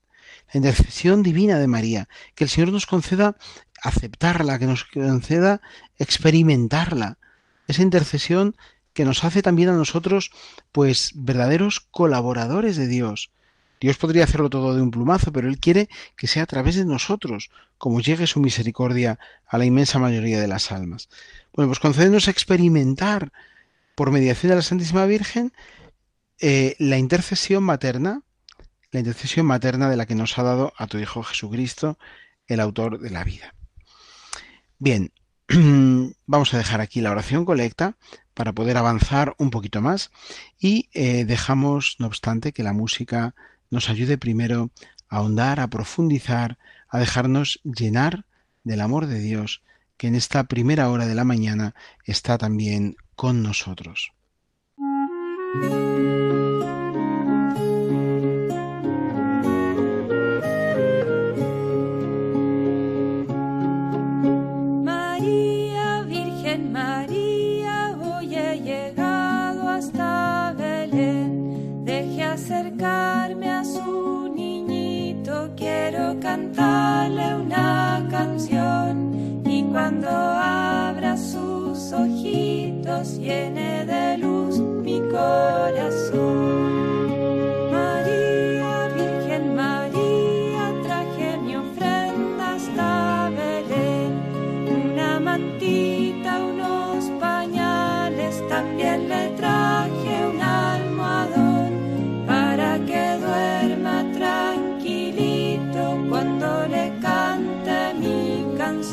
la 0.53 0.59
intercesión 0.59 1.23
divina 1.23 1.59
de 1.59 1.67
María, 1.67 2.09
que 2.35 2.45
el 2.45 2.51
Señor 2.51 2.73
nos 2.73 2.87
conceda 2.87 3.37
aceptarla, 3.83 4.59
que 4.59 4.67
nos 4.67 4.85
conceda 4.85 5.61
experimentarla, 5.99 7.19
esa 7.67 7.83
intercesión 7.83 8.57
que 8.93 9.05
nos 9.05 9.25
hace 9.25 9.43
también 9.43 9.71
a 9.71 9.77
nosotros, 9.77 10.31
pues, 10.71 11.13
verdaderos 11.15 11.81
colaboradores 11.81 12.77
de 12.77 12.87
Dios, 12.87 13.31
Dios 13.83 13.97
podría 13.97 14.23
hacerlo 14.23 14.49
todo 14.49 14.77
de 14.77 14.81
un 14.83 14.93
plumazo, 14.93 15.33
pero 15.33 15.49
Él 15.49 15.59
quiere 15.59 15.89
que 16.17 16.29
sea 16.29 16.45
a 16.45 16.47
través 16.47 16.77
de 16.77 16.85
nosotros, 16.85 17.51
como 17.79 18.01
llegue 18.01 18.29
su 18.29 18.39
misericordia 18.39 19.19
a 19.45 19.59
la 19.59 19.65
inmensa 19.65 19.99
mayoría 19.99 20.41
de 20.41 20.47
las 20.47 20.71
almas. 20.71 21.09
Bueno, 21.53 21.69
pues 21.69 21.81
concédenos 21.81 22.29
experimentar 22.29 23.33
por 23.95 24.11
mediación 24.11 24.51
de 24.51 24.57
la 24.57 24.63
Santísima 24.63 25.07
Virgen 25.07 25.53
eh, 26.45 26.75
la 26.81 26.99
intercesión 26.99 27.63
materna, 27.63 28.23
la 28.91 28.99
intercesión 28.99 29.47
materna 29.47 29.89
de 29.89 29.97
la 29.97 30.07
que 30.07 30.17
nos 30.17 30.37
ha 30.39 30.43
dado 30.43 30.73
a 30.77 30.89
tu 30.89 30.99
Hijo 30.99 31.23
Jesucristo, 31.23 31.99
el 32.49 32.59
autor 32.59 32.99
de 32.99 33.11
la 33.11 33.23
vida. 33.23 33.55
Bien, 34.79 35.13
vamos 36.27 36.53
a 36.53 36.59
dejar 36.59 36.81
aquí 36.81 37.01
la 37.01 37.13
oración 37.13 37.45
colecta 37.45 37.97
para 38.35 38.53
poder 38.53 38.77
avanzar 38.77 39.35
un 39.39 39.51
poquito 39.51 39.81
más 39.81 40.11
y 40.59 40.89
eh, 40.95 41.25
dejamos, 41.25 41.97
no 42.01 42.07
obstante, 42.07 42.53
que 42.53 42.65
la 42.65 42.73
música 42.73 43.37
nos 43.71 43.89
ayude 43.89 44.19
primero 44.19 44.71
a 45.09 45.19
ahondar, 45.19 45.61
a 45.61 45.69
profundizar, 45.69 46.59
a 46.89 46.99
dejarnos 46.99 47.61
llenar 47.63 48.25
del 48.65 48.81
amor 48.81 49.07
de 49.07 49.21
Dios, 49.21 49.63
que 49.97 50.09
en 50.09 50.15
esta 50.15 50.45
primera 50.45 50.91
hora 50.91 51.07
de 51.07 51.15
la 51.15 51.25
mañana 51.25 51.75
está 52.05 52.39
también 52.39 52.97
con 53.23 53.41
nosotros. 53.41 54.13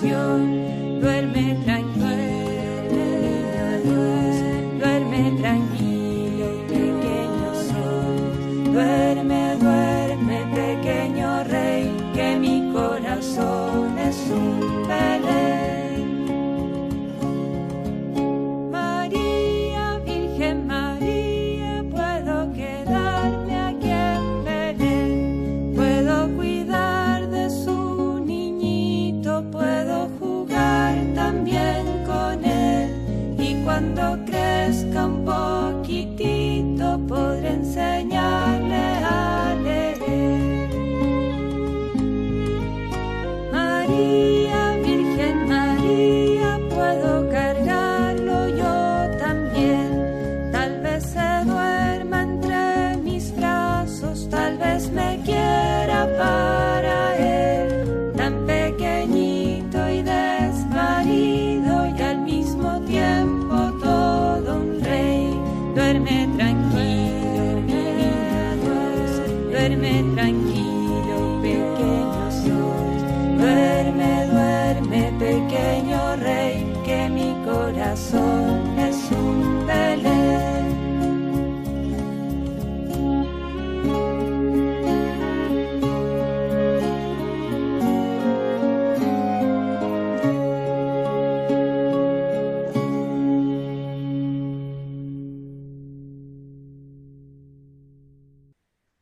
Duerme 0.01 1.57
tranquilo 1.65 1.88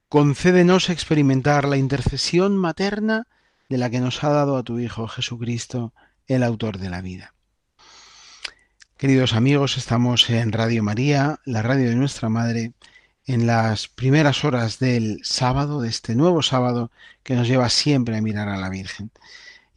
concédenos 0.10 0.90
experimentar 0.90 1.66
la 1.68 1.78
intercesión 1.78 2.56
materna 2.56 3.28
de 3.70 3.78
la 3.78 3.90
que 3.90 4.00
nos 4.00 4.24
ha 4.24 4.30
dado 4.30 4.56
a 4.56 4.64
tu 4.64 4.80
Hijo 4.80 5.08
Jesucristo, 5.08 5.94
el 6.28 6.44
autor 6.44 6.78
de 6.78 6.90
la 6.90 7.02
vida. 7.02 7.34
Queridos 8.96 9.34
amigos, 9.34 9.78
estamos 9.78 10.30
en 10.30 10.54
Radio 10.54 10.82
María, 10.82 11.40
la 11.46 11.62
radio 11.62 11.90
de 11.90 11.96
nuestra 11.96 12.30
Madre, 12.30 12.72
en 13.26 13.46
las 13.46 13.90
primeras 13.90 14.46
horas 14.46 14.80
del 14.80 15.20
sábado, 15.24 15.82
de 15.82 15.90
este 15.90 16.16
nuevo 16.16 16.42
sábado 16.42 16.90
que 17.24 17.36
nos 17.36 17.48
lleva 17.48 17.70
siempre 17.70 18.18
a 18.18 18.22
mirar 18.22 18.48
a 18.48 18.58
la 18.58 18.70
Virgen. 18.70 19.12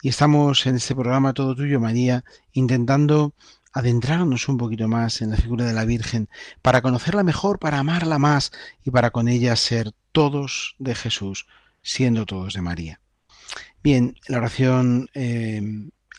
Y 0.01 0.09
estamos 0.09 0.65
en 0.67 0.77
este 0.77 0.95
programa 0.95 1.35
Todo 1.35 1.57
Tuyo, 1.57 1.81
María, 1.81 2.25
intentando 2.53 3.35
adentrarnos 3.73 4.49
un 4.49 4.59
poquito 4.59 4.89
más 4.89 5.23
en 5.23 5.31
la 5.31 5.37
figura 5.37 5.65
de 5.65 5.73
la 5.73 5.85
Virgen, 5.85 6.29
para 6.63 6.83
conocerla 6.83 7.23
mejor, 7.23 7.59
para 7.59 7.79
amarla 7.79 8.19
más 8.19 8.53
y 8.85 8.91
para 8.91 9.11
con 9.11 9.29
ella 9.29 9.55
ser 9.57 9.93
todos 10.13 10.77
de 10.79 10.95
Jesús, 10.95 11.47
siendo 11.83 12.27
todos 12.27 12.55
de 12.55 12.63
María. 12.63 13.01
Bien, 13.83 14.17
la 14.27 14.39
oración, 14.39 15.09
eh, 15.15 15.63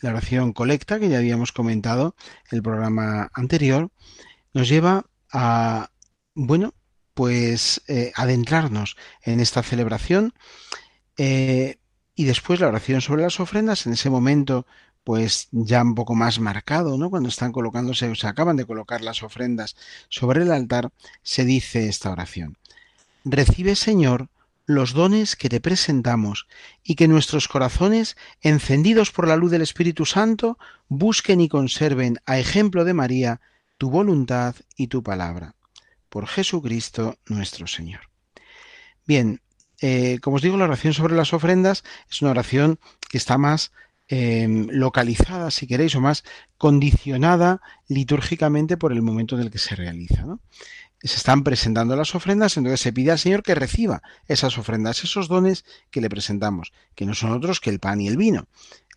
la 0.00 0.10
oración 0.10 0.52
colecta 0.52 0.98
que 0.98 1.08
ya 1.08 1.18
habíamos 1.18 1.52
comentado 1.52 2.16
en 2.50 2.56
el 2.56 2.62
programa 2.62 3.30
anterior, 3.34 3.90
nos 4.52 4.68
lleva 4.68 5.06
a, 5.32 5.90
bueno, 6.34 6.74
pues 7.14 7.82
eh, 7.88 8.12
adentrarnos 8.14 8.96
en 9.22 9.40
esta 9.40 9.62
celebración 9.62 10.32
eh, 11.18 11.76
y 12.14 12.24
después 12.24 12.60
la 12.60 12.68
oración 12.68 13.00
sobre 13.00 13.22
las 13.22 13.40
ofrendas, 13.40 13.86
en 13.86 13.94
ese 13.94 14.10
momento 14.10 14.66
pues 15.04 15.48
ya 15.50 15.82
un 15.82 15.94
poco 15.94 16.14
más 16.14 16.38
marcado, 16.38 16.96
¿no? 16.96 17.10
Cuando 17.10 17.28
están 17.28 17.52
colocándose 17.52 18.08
o 18.08 18.14
se 18.14 18.28
acaban 18.28 18.56
de 18.56 18.66
colocar 18.66 19.00
las 19.00 19.22
ofrendas 19.22 19.76
sobre 20.08 20.42
el 20.42 20.52
altar, 20.52 20.90
se 21.22 21.44
dice 21.44 21.88
esta 21.88 22.10
oración. 22.10 22.56
Recibe, 23.24 23.74
Señor, 23.74 24.28
los 24.66 24.92
dones 24.92 25.34
que 25.34 25.48
te 25.48 25.60
presentamos 25.60 26.46
y 26.84 26.94
que 26.94 27.08
nuestros 27.08 27.48
corazones, 27.48 28.16
encendidos 28.40 29.10
por 29.10 29.26
la 29.26 29.36
luz 29.36 29.50
del 29.50 29.62
Espíritu 29.62 30.06
Santo, 30.06 30.58
busquen 30.88 31.40
y 31.40 31.48
conserven, 31.48 32.18
a 32.26 32.38
ejemplo 32.38 32.84
de 32.84 32.94
María, 32.94 33.40
tu 33.78 33.90
voluntad 33.90 34.54
y 34.76 34.86
tu 34.86 35.02
palabra. 35.02 35.56
Por 36.08 36.26
Jesucristo 36.26 37.18
nuestro 37.26 37.66
Señor. 37.66 38.02
Bien, 39.06 39.40
eh, 39.82 40.20
como 40.20 40.36
os 40.36 40.42
digo, 40.42 40.56
la 40.56 40.64
oración 40.64 40.94
sobre 40.94 41.16
las 41.16 41.32
ofrendas 41.32 41.82
es 42.08 42.22
una 42.22 42.30
oración 42.30 42.78
que 43.10 43.18
está 43.18 43.36
más 43.36 43.72
em, 44.06 44.68
localizada, 44.70 45.50
si 45.50 45.66
queréis, 45.66 45.96
o 45.96 46.00
más 46.00 46.22
condicionada 46.56 47.60
litúrgicamente 47.88 48.76
por 48.76 48.92
el 48.92 49.02
momento 49.02 49.34
en 49.34 49.42
el 49.42 49.50
que 49.50 49.58
se 49.58 49.74
realiza. 49.74 50.24
Se 51.02 51.16
están 51.16 51.42
presentando 51.42 51.96
las 51.96 52.14
ofrendas, 52.14 52.56
entonces 52.56 52.80
se 52.80 52.92
pide 52.92 53.10
al 53.10 53.18
Señor 53.18 53.42
que 53.42 53.56
reciba 53.56 54.02
esas 54.28 54.56
ofrendas, 54.56 55.02
esos 55.02 55.26
dones 55.26 55.64
que 55.90 56.00
le 56.00 56.08
presentamos, 56.08 56.72
que 56.94 57.04
no 57.04 57.14
son 57.14 57.32
otros 57.32 57.58
que 57.58 57.70
el 57.70 57.80
pan 57.80 58.00
y 58.00 58.06
el 58.06 58.16
vino. 58.16 58.46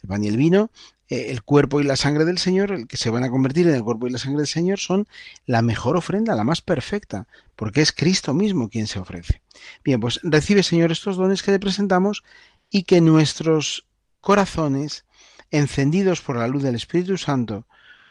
El 0.04 0.10
pan 0.10 0.24
y 0.24 0.28
el 0.28 0.38
vino 0.38 0.70
eh, 1.10 1.28
el 1.30 1.44
cuerpo 1.44 1.80
y 1.80 1.84
la 1.84 1.96
sangre 1.96 2.26
del 2.26 2.38
Señor, 2.38 2.72
el 2.72 2.88
que 2.88 2.98
se 2.98 3.10
van 3.10 3.24
a 3.24 3.30
convertir 3.30 3.68
en 3.68 3.76
el 3.76 3.84
cuerpo 3.84 4.08
y 4.08 4.12
la 4.12 4.18
sangre 4.18 4.40
del 4.40 4.48
Señor, 4.48 4.80
son 4.80 5.08
la 5.46 5.62
mejor 5.62 5.98
ofrenda, 5.98 6.36
la 6.36 6.44
más 6.44 6.62
perfecta, 6.62 7.28
porque 7.56 7.82
es 7.82 7.92
Cristo 7.92 8.34
mismo 8.34 8.70
quien 8.70 8.88
se 8.88 9.00
ofrece. 9.00 9.42
Bien, 9.84 10.00
pues 10.00 10.20
recibe, 10.24 10.64
Señor, 10.64 10.92
estos 10.92 11.18
dones 11.18 11.44
que 11.44 11.52
le 11.52 11.60
presentamos 11.60 12.24
y 12.70 12.84
que 12.84 13.02
nuestros 13.02 13.86
corazones, 14.20 15.06
encendidos 15.52 16.22
por 16.22 16.38
la 16.38 16.48
luz 16.48 16.64
del 16.64 16.76
Espíritu 16.76 17.18
Santo, 17.18 17.68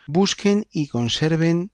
busquen 0.06 0.66
y 0.70 0.88
conserven, 0.88 1.72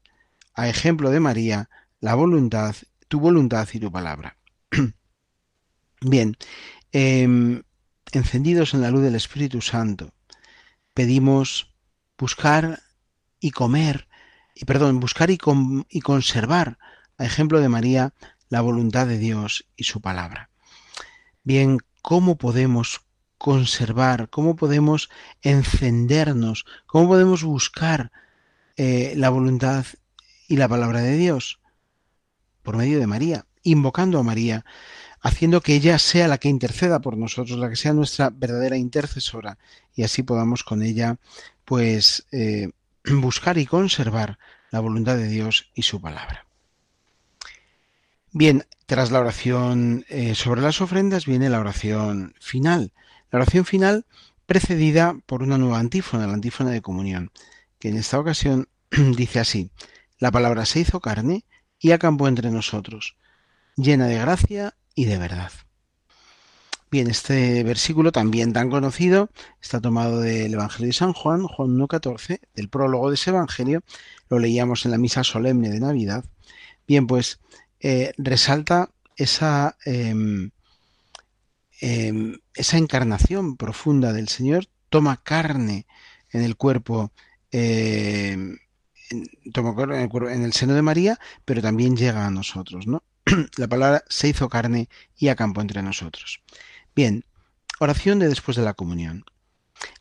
a 0.54 0.68
ejemplo 0.68 1.10
de 1.10 1.20
María, 1.20 1.68
la 2.00 2.14
voluntad, 2.14 2.74
tu 3.08 3.20
voluntad 3.20 3.68
y 3.72 3.78
tu 3.78 3.92
palabra. 3.92 4.36
Bien, 6.00 6.36
em, 6.92 7.62
encendidos 8.12 8.72
en 8.72 8.80
la 8.80 8.90
luz 8.90 9.02
del 9.02 9.14
Espíritu 9.14 9.60
Santo, 9.60 10.14
pedimos 10.94 11.74
buscar 12.18 12.82
y 13.40 13.50
comer, 13.50 14.08
y 14.54 14.64
perdón, 14.64 15.00
buscar 15.00 15.30
y, 15.30 15.38
y 15.88 16.00
conservar, 16.00 16.78
a 17.18 17.24
ejemplo 17.24 17.60
de 17.60 17.68
María, 17.68 18.14
la 18.48 18.60
voluntad 18.60 19.06
de 19.06 19.18
Dios 19.18 19.66
y 19.76 19.84
su 19.84 20.00
palabra. 20.00 20.50
Bien, 21.42 21.78
¿cómo 22.02 22.36
podemos 22.36 23.02
conservar, 23.38 24.28
cómo 24.28 24.56
podemos 24.56 25.08
encendernos, 25.40 26.66
cómo 26.86 27.08
podemos 27.08 27.42
buscar 27.42 28.12
eh, 28.76 29.14
la 29.16 29.30
voluntad 29.30 29.86
y 30.48 30.56
la 30.56 30.68
palabra 30.68 31.00
de 31.00 31.16
Dios? 31.16 31.60
Por 32.62 32.76
medio 32.76 33.00
de 33.00 33.06
María, 33.06 33.46
invocando 33.62 34.18
a 34.18 34.22
María, 34.22 34.64
haciendo 35.20 35.60
que 35.60 35.74
ella 35.74 35.98
sea 35.98 36.28
la 36.28 36.38
que 36.38 36.48
interceda 36.48 37.00
por 37.00 37.16
nosotros, 37.16 37.58
la 37.58 37.68
que 37.68 37.76
sea 37.76 37.92
nuestra 37.92 38.30
verdadera 38.30 38.76
intercesora, 38.76 39.58
y 39.94 40.02
así 40.02 40.22
podamos 40.22 40.64
con 40.64 40.82
ella, 40.82 41.18
pues, 41.64 42.26
eh, 42.32 42.70
buscar 43.04 43.58
y 43.58 43.66
conservar 43.66 44.38
la 44.70 44.80
voluntad 44.80 45.16
de 45.16 45.28
Dios 45.28 45.70
y 45.74 45.82
su 45.82 46.00
palabra. 46.00 46.46
Bien, 48.32 48.64
tras 48.86 49.10
la 49.10 49.20
oración 49.20 50.04
eh, 50.08 50.34
sobre 50.34 50.62
las 50.62 50.80
ofrendas 50.80 51.26
viene 51.26 51.50
la 51.50 51.58
oración 51.58 52.34
final. 52.40 52.92
La 53.30 53.40
oración 53.40 53.64
final 53.64 54.06
precedida 54.46 55.16
por 55.26 55.42
una 55.42 55.58
nueva 55.58 55.78
antífona, 55.78 56.26
la 56.26 56.34
antífona 56.34 56.70
de 56.70 56.80
comunión, 56.80 57.30
que 57.78 57.88
en 57.88 57.96
esta 57.96 58.18
ocasión 58.18 58.68
dice 58.90 59.40
así, 59.40 59.70
la 60.18 60.30
palabra 60.30 60.64
se 60.66 60.80
hizo 60.80 61.00
carne 61.00 61.44
y 61.78 61.92
acampó 61.92 62.28
entre 62.28 62.50
nosotros, 62.50 63.16
llena 63.76 64.06
de 64.06 64.18
gracia 64.18 64.74
y 65.00 65.06
de 65.06 65.16
verdad. 65.16 65.50
Bien, 66.90 67.08
este 67.08 67.64
versículo 67.64 68.12
también 68.12 68.52
tan 68.52 68.68
conocido 68.68 69.30
está 69.62 69.80
tomado 69.80 70.20
del 70.20 70.52
Evangelio 70.52 70.88
de 70.88 70.92
San 70.92 71.14
Juan, 71.14 71.44
Juan 71.44 71.70
1.14, 71.70 72.40
del 72.54 72.68
prólogo 72.68 73.08
de 73.08 73.14
ese 73.14 73.30
Evangelio, 73.30 73.82
lo 74.28 74.38
leíamos 74.38 74.84
en 74.84 74.90
la 74.90 74.98
misa 74.98 75.24
solemne 75.24 75.70
de 75.70 75.80
Navidad. 75.80 76.22
Bien, 76.86 77.06
pues 77.06 77.40
eh, 77.80 78.12
resalta 78.18 78.90
esa, 79.16 79.78
em, 79.86 80.50
em, 81.80 82.38
esa 82.54 82.76
encarnación 82.76 83.56
profunda 83.56 84.12
del 84.12 84.28
Señor, 84.28 84.66
toma 84.90 85.22
carne 85.22 85.86
en 86.30 86.42
el 86.42 86.56
cuerpo, 86.56 87.10
em, 87.52 88.58
toma 89.54 89.74
en 90.30 90.42
el 90.42 90.52
seno 90.52 90.74
de 90.74 90.82
María, 90.82 91.18
pero 91.46 91.62
también 91.62 91.96
llega 91.96 92.26
a 92.26 92.30
nosotros, 92.30 92.86
¿no? 92.86 93.02
la 93.56 93.68
palabra 93.68 94.04
se 94.08 94.28
hizo 94.28 94.48
carne 94.48 94.88
y 95.16 95.28
acampó 95.28 95.60
entre 95.60 95.82
nosotros. 95.82 96.42
Bien, 96.94 97.24
oración 97.78 98.18
de 98.18 98.28
después 98.28 98.56
de 98.56 98.62
la 98.62 98.74
comunión. 98.74 99.24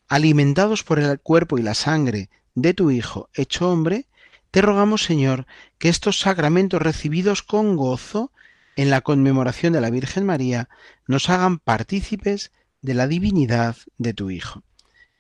Alimentados 0.08 0.84
por 0.84 1.00
el 1.00 1.20
cuerpo 1.20 1.58
y 1.58 1.62
la 1.62 1.74
sangre 1.74 2.30
de 2.56 2.74
tu 2.74 2.92
Hijo 2.92 3.30
hecho 3.34 3.70
hombre, 3.70 4.08
te 4.52 4.62
rogamos, 4.62 5.04
Señor, 5.04 5.46
que 5.78 5.90
estos 5.90 6.20
sacramentos 6.20 6.82
recibidos 6.82 7.44
con 7.44 7.76
gozo 7.76 8.32
en 8.76 8.90
la 8.90 9.02
conmemoración 9.02 9.74
de 9.74 9.82
la 9.82 9.92
Virgen 9.92 10.26
María 10.26 10.70
nos 11.06 11.30
hagan 11.30 11.60
partícipes 11.60 12.52
de 12.82 12.94
la 12.94 13.08
divinidad 13.08 13.76
de 13.98 14.14
tu 14.14 14.32
Hijo, 14.32 14.64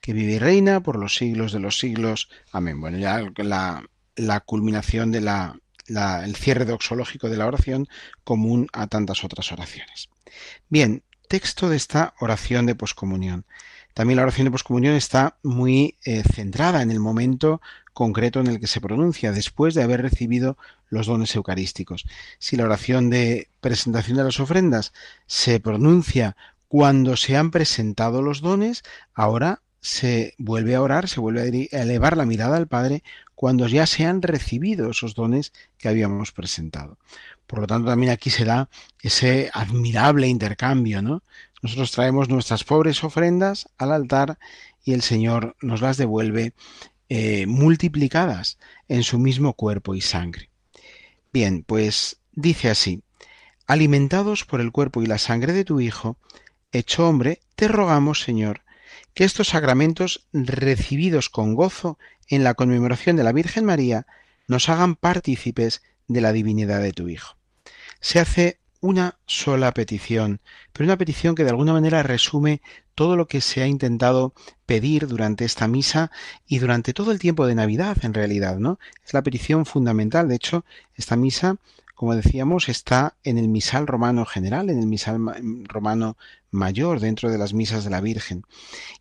que 0.02 0.14
vive 0.14 0.34
y 0.34 0.40
reina 0.40 0.82
por 0.82 0.98
los 0.98 1.16
siglos 1.16 1.52
de 1.52 1.60
los 1.60 1.78
siglos. 1.78 2.30
Amén. 2.52 2.82
Bueno, 2.82 2.98
ya 2.98 3.22
la, 3.38 3.84
la 4.16 4.40
culminación 4.40 5.12
de 5.12 5.22
la 5.22 5.60
el 5.90 6.36
cierre 6.36 6.66
doxológico 6.66 7.30
de 7.30 7.38
la 7.38 7.48
oración 7.48 7.88
común 8.24 8.68
a 8.74 8.88
tantas 8.88 9.24
otras 9.24 9.52
oraciones. 9.52 10.10
Bien, 10.70 11.04
texto 11.28 11.70
de 11.70 11.78
esta 11.78 12.14
oración 12.20 12.66
de 12.66 12.76
poscomunión. 12.76 13.46
También 13.94 14.18
la 14.18 14.24
oración 14.24 14.46
de 14.46 14.52
poscomunión 14.52 14.96
está 14.96 15.38
muy 15.44 15.98
eh, 16.06 16.24
centrada 16.24 16.82
en 16.82 16.92
el 16.92 17.00
momento 17.00 17.62
concreto 17.94 18.40
en 18.40 18.48
el 18.48 18.60
que 18.60 18.68
se 18.68 18.80
pronuncia, 18.80 19.32
después 19.32 19.74
de 19.74 19.84
haber 19.84 20.02
recibido 20.02 20.58
los 20.90 21.08
dones 21.08 21.36
eucarísticos. 21.36 22.06
Si 22.38 22.56
la 22.56 22.64
oración 22.64 23.10
de 23.10 23.50
presentación 23.60 24.18
de 24.18 24.24
las 24.24 24.40
ofrendas 24.40 24.94
se 25.26 25.60
pronuncia 25.60 26.38
cuando 26.70 27.18
se 27.18 27.36
han 27.36 27.52
presentado 27.52 28.22
los 28.22 28.42
dones, 28.42 28.84
ahora 29.14 29.62
se 29.82 30.34
vuelve 30.38 30.76
a 30.76 30.82
orar, 30.82 31.08
se 31.08 31.20
vuelve 31.20 31.70
a 31.72 31.82
elevar 31.82 32.18
la 32.18 32.26
mirada 32.26 32.58
al 32.58 32.68
Padre 32.68 33.04
cuando 33.36 33.68
ya 33.68 33.86
se 33.86 34.06
han 34.06 34.22
recibido 34.22 34.92
esos 34.92 35.16
dones 35.16 35.54
que 35.78 35.88
habíamos 35.88 36.32
presentado. 36.32 36.98
Por 37.48 37.60
lo 37.60 37.68
tanto, 37.68 37.90
también 37.90 38.12
aquí 38.12 38.30
se 38.30 38.46
da 38.46 38.70
ese 39.02 39.50
admirable 39.54 40.28
intercambio, 40.28 41.02
¿no? 41.02 41.24
Nosotros 41.62 41.92
traemos 41.92 42.30
nuestras 42.30 42.64
pobres 42.64 43.04
ofrendas 43.04 43.70
al 43.78 43.92
altar 43.92 44.38
y 44.84 44.94
el 44.94 45.02
Señor 45.02 45.56
nos 45.62 45.82
las 45.82 45.98
devuelve 45.98 46.54
eh, 47.10 47.48
multiplicadas 47.48 48.60
en 48.88 49.04
su 49.04 49.18
mismo 49.20 49.54
cuerpo 49.54 49.96
y 49.96 50.02
sangre. 50.02 50.50
Bien, 51.34 51.64
pues 51.64 52.18
dice 52.34 52.70
así, 52.70 53.02
alimentados 53.68 54.46
por 54.46 54.62
el 54.62 54.72
cuerpo 54.72 55.02
y 55.02 55.06
la 55.06 55.18
sangre 55.18 55.54
de 55.54 55.66
tu 55.66 55.80
Hijo, 55.80 56.18
hecho 56.72 57.08
hombre, 57.08 57.40
te 57.56 57.68
rogamos, 57.68 58.22
Señor, 58.22 58.62
que 59.20 59.26
estos 59.26 59.50
sacramentos 59.50 60.26
recibidos 60.32 61.30
con 61.30 61.54
gozo 61.54 62.00
en 62.30 62.46
la 62.46 62.54
conmemoración 62.54 63.18
de 63.18 63.26
la 63.26 63.34
Virgen 63.34 63.66
María 63.66 64.08
nos 64.48 64.70
hagan 64.70 64.96
partícipes 64.96 65.84
de 66.08 66.22
la 66.22 66.32
divinidad 66.32 66.82
de 66.82 66.94
tu 66.94 67.10
Hijo. 67.10 67.36
Se 68.00 68.20
hace 68.22 68.60
una 68.80 69.18
sola 69.26 69.74
petición, 69.74 70.40
pero 70.72 70.86
una 70.86 70.96
petición 70.96 71.36
que 71.36 71.44
de 71.44 71.50
alguna 71.50 71.74
manera 71.74 72.02
resume 72.02 72.62
todo 72.96 73.18
lo 73.18 73.28
que 73.28 73.42
se 73.42 73.62
ha 73.62 73.68
intentado 73.68 74.34
pedir 74.66 75.06
durante 75.06 75.44
esta 75.44 75.68
misa 75.68 76.12
y 76.48 76.60
durante 76.60 76.94
todo 76.94 77.12
el 77.12 77.20
tiempo 77.20 77.46
de 77.46 77.56
Navidad, 77.56 77.98
en 78.04 78.14
realidad, 78.14 78.58
¿no? 78.58 78.80
Es 79.06 79.14
la 79.14 79.22
petición 79.22 79.66
fundamental. 79.66 80.30
De 80.30 80.36
hecho, 80.36 80.64
esta 80.96 81.18
misa 81.18 81.58
como 82.00 82.16
decíamos, 82.16 82.70
está 82.70 83.18
en 83.26 83.38
el 83.38 83.50
misal 83.50 83.86
romano 83.86 84.26
general, 84.26 84.70
en 84.70 84.80
el 84.80 84.86
misal 84.86 85.20
romano 85.66 86.16
mayor, 86.50 87.02
dentro 87.02 87.30
de 87.30 87.38
las 87.38 87.54
misas 87.54 87.84
de 87.84 87.90
la 87.90 88.00
Virgen. 88.00 88.46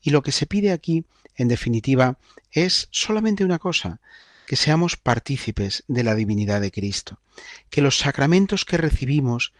Y 0.02 0.11
lo 0.11 0.24
que 0.24 0.32
se 0.32 0.46
pide 0.46 0.72
aquí, 0.72 1.04
en 1.37 1.46
definitiva, 1.46 2.18
es 2.50 2.88
solamente 2.90 3.44
una 3.44 3.61
cosa, 3.61 4.00
que 4.48 4.56
seamos 4.56 4.96
partícipes 4.96 5.84
de 5.87 6.02
la 6.02 6.16
divinidad 6.16 6.61
de 6.61 6.72
Cristo, 6.72 7.20
que 7.70 7.82
los 7.82 7.98
sacramentos 7.98 8.64
que 8.64 8.78
recibimos 8.78 9.52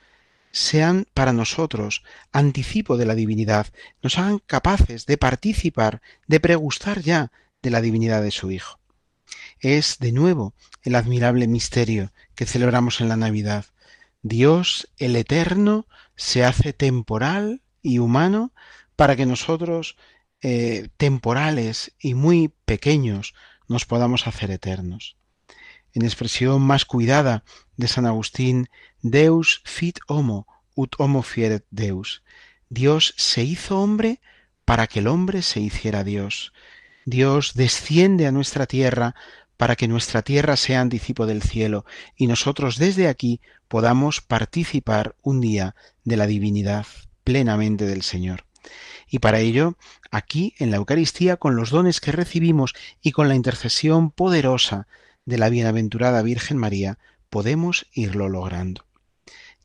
sean 0.51 1.07
para 1.15 1.33
nosotros 1.33 2.03
anticipo 2.33 2.97
de 2.97 3.07
la 3.07 3.15
divinidad, 3.15 3.69
nos 4.03 4.19
hagan 4.19 4.41
capaces 4.49 5.07
de 5.07 5.17
participar, 5.17 6.03
de 6.27 6.41
pregustar 6.41 7.03
ya 7.03 7.31
de 7.63 7.71
la 7.71 7.81
divinidad 7.81 8.21
de 8.21 8.33
su 8.33 8.51
Hijo 8.51 8.78
es 9.61 9.99
de 9.99 10.13
nuevo 10.13 10.55
el 10.83 10.95
admirable 10.95 11.47
misterio 11.47 12.13
que 12.35 12.47
celebramos 12.47 13.01
en 13.01 13.09
la 13.09 13.17
Navidad. 13.17 13.67
Dios, 14.23 14.89
el 14.99 15.17
Eterno, 15.17 15.87
se 16.17 16.45
hace 16.45 16.73
temporal 16.73 17.63
y 17.83 17.99
humano 17.99 18.53
para 18.97 19.17
que 19.17 19.27
nosotros, 19.27 19.97
eh, 20.43 20.89
temporales 20.97 21.93
y 22.01 22.15
muy 22.15 22.53
pequeños, 22.65 23.35
nos 23.69 23.85
podamos 23.85 24.27
hacer 24.27 24.51
eternos. 24.51 25.17
En 25.93 26.03
expresión 26.03 26.63
más 26.63 26.85
cuidada 26.85 27.45
de 27.77 27.89
San 27.89 28.07
Agustín, 28.07 28.69
Deus 29.03 29.63
fit 29.65 29.99
homo, 30.07 30.47
ut 30.75 30.95
homo 30.99 31.23
fieret 31.23 31.65
Deus. 31.71 32.23
Dios 32.69 33.15
se 33.17 33.45
hizo 33.45 33.81
hombre 33.81 34.21
para 34.65 34.87
que 34.87 34.99
el 34.99 35.07
hombre 35.07 35.43
se 35.43 35.61
hiciera 35.61 36.05
Dios. 36.05 36.53
Dios 37.09 37.55
desciende 37.55 38.27
a 38.27 38.33
nuestra 38.33 38.67
tierra 38.67 39.15
para 39.57 39.77
que 39.77 39.89
nuestra 39.89 40.21
tierra 40.21 40.57
sea 40.57 40.83
anticipo 40.83 41.27
del 41.27 41.43
cielo 41.43 41.87
y 42.17 42.27
nosotros 42.27 42.77
desde 42.77 43.09
aquí 43.09 43.41
podamos 43.67 44.21
participar 44.21 45.17
un 45.23 45.41
día 45.41 45.75
de 46.05 46.19
la 46.19 46.27
divinidad 46.27 46.87
plenamente 47.25 47.87
del 47.87 48.03
Señor. 48.03 48.45
Y 49.09 49.21
para 49.21 49.41
ello, 49.41 49.79
aquí 50.11 50.55
en 50.59 50.71
la 50.71 50.77
Eucaristía, 50.77 51.39
con 51.39 51.57
los 51.57 51.71
dones 51.71 52.01
que 52.01 52.13
recibimos 52.13 52.75
y 53.01 53.13
con 53.13 53.29
la 53.29 53.35
intercesión 53.35 54.11
poderosa 54.11 54.87
de 55.25 55.39
la 55.39 55.49
bienaventurada 55.49 56.21
Virgen 56.21 56.59
María, 56.59 56.99
podemos 57.31 57.87
irlo 57.93 58.29
logrando. 58.29 58.85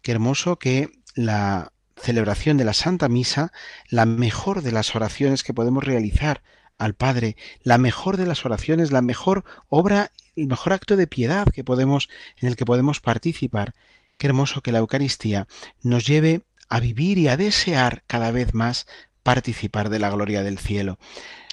Qué 0.02 0.14
hermoso 0.14 0.60
que 0.60 0.92
la 1.14 1.74
celebración 1.98 2.56
de 2.56 2.64
la 2.64 2.74
Santa 2.74 3.10
Misa, 3.10 3.52
la 3.90 4.06
mejor 4.06 4.62
de 4.62 4.72
las 4.72 4.96
oraciones 4.96 5.44
que 5.44 5.54
podemos 5.54 5.84
realizar 5.84 6.42
al 6.78 6.94
Padre, 6.94 7.36
la 7.62 7.78
mejor 7.78 8.18
de 8.18 8.26
las 8.26 8.46
oraciones, 8.46 8.92
la 8.92 9.02
mejor 9.02 9.44
obra, 9.70 10.12
el 10.36 10.48
mejor 10.48 10.74
acto 10.74 10.96
de 10.96 11.08
piedad 11.08 11.48
que 11.48 11.64
podemos 11.64 12.10
en 12.38 12.48
el 12.50 12.56
que 12.56 12.66
podemos 12.66 13.00
participar. 13.00 13.74
Qué 14.18 14.28
hermoso 14.28 14.62
que 14.62 14.72
la 14.72 14.80
Eucaristía 14.80 15.48
nos 15.82 16.06
lleve 16.06 16.42
a 16.70 16.80
vivir 16.80 17.18
y 17.18 17.28
a 17.28 17.38
desear 17.38 18.04
cada 18.08 18.32
vez 18.32 18.54
más 18.54 18.88
participar 19.24 19.90
de 19.90 20.00
la 20.00 20.10
gloria 20.10 20.44
del 20.44 20.60
cielo, 20.60 21.00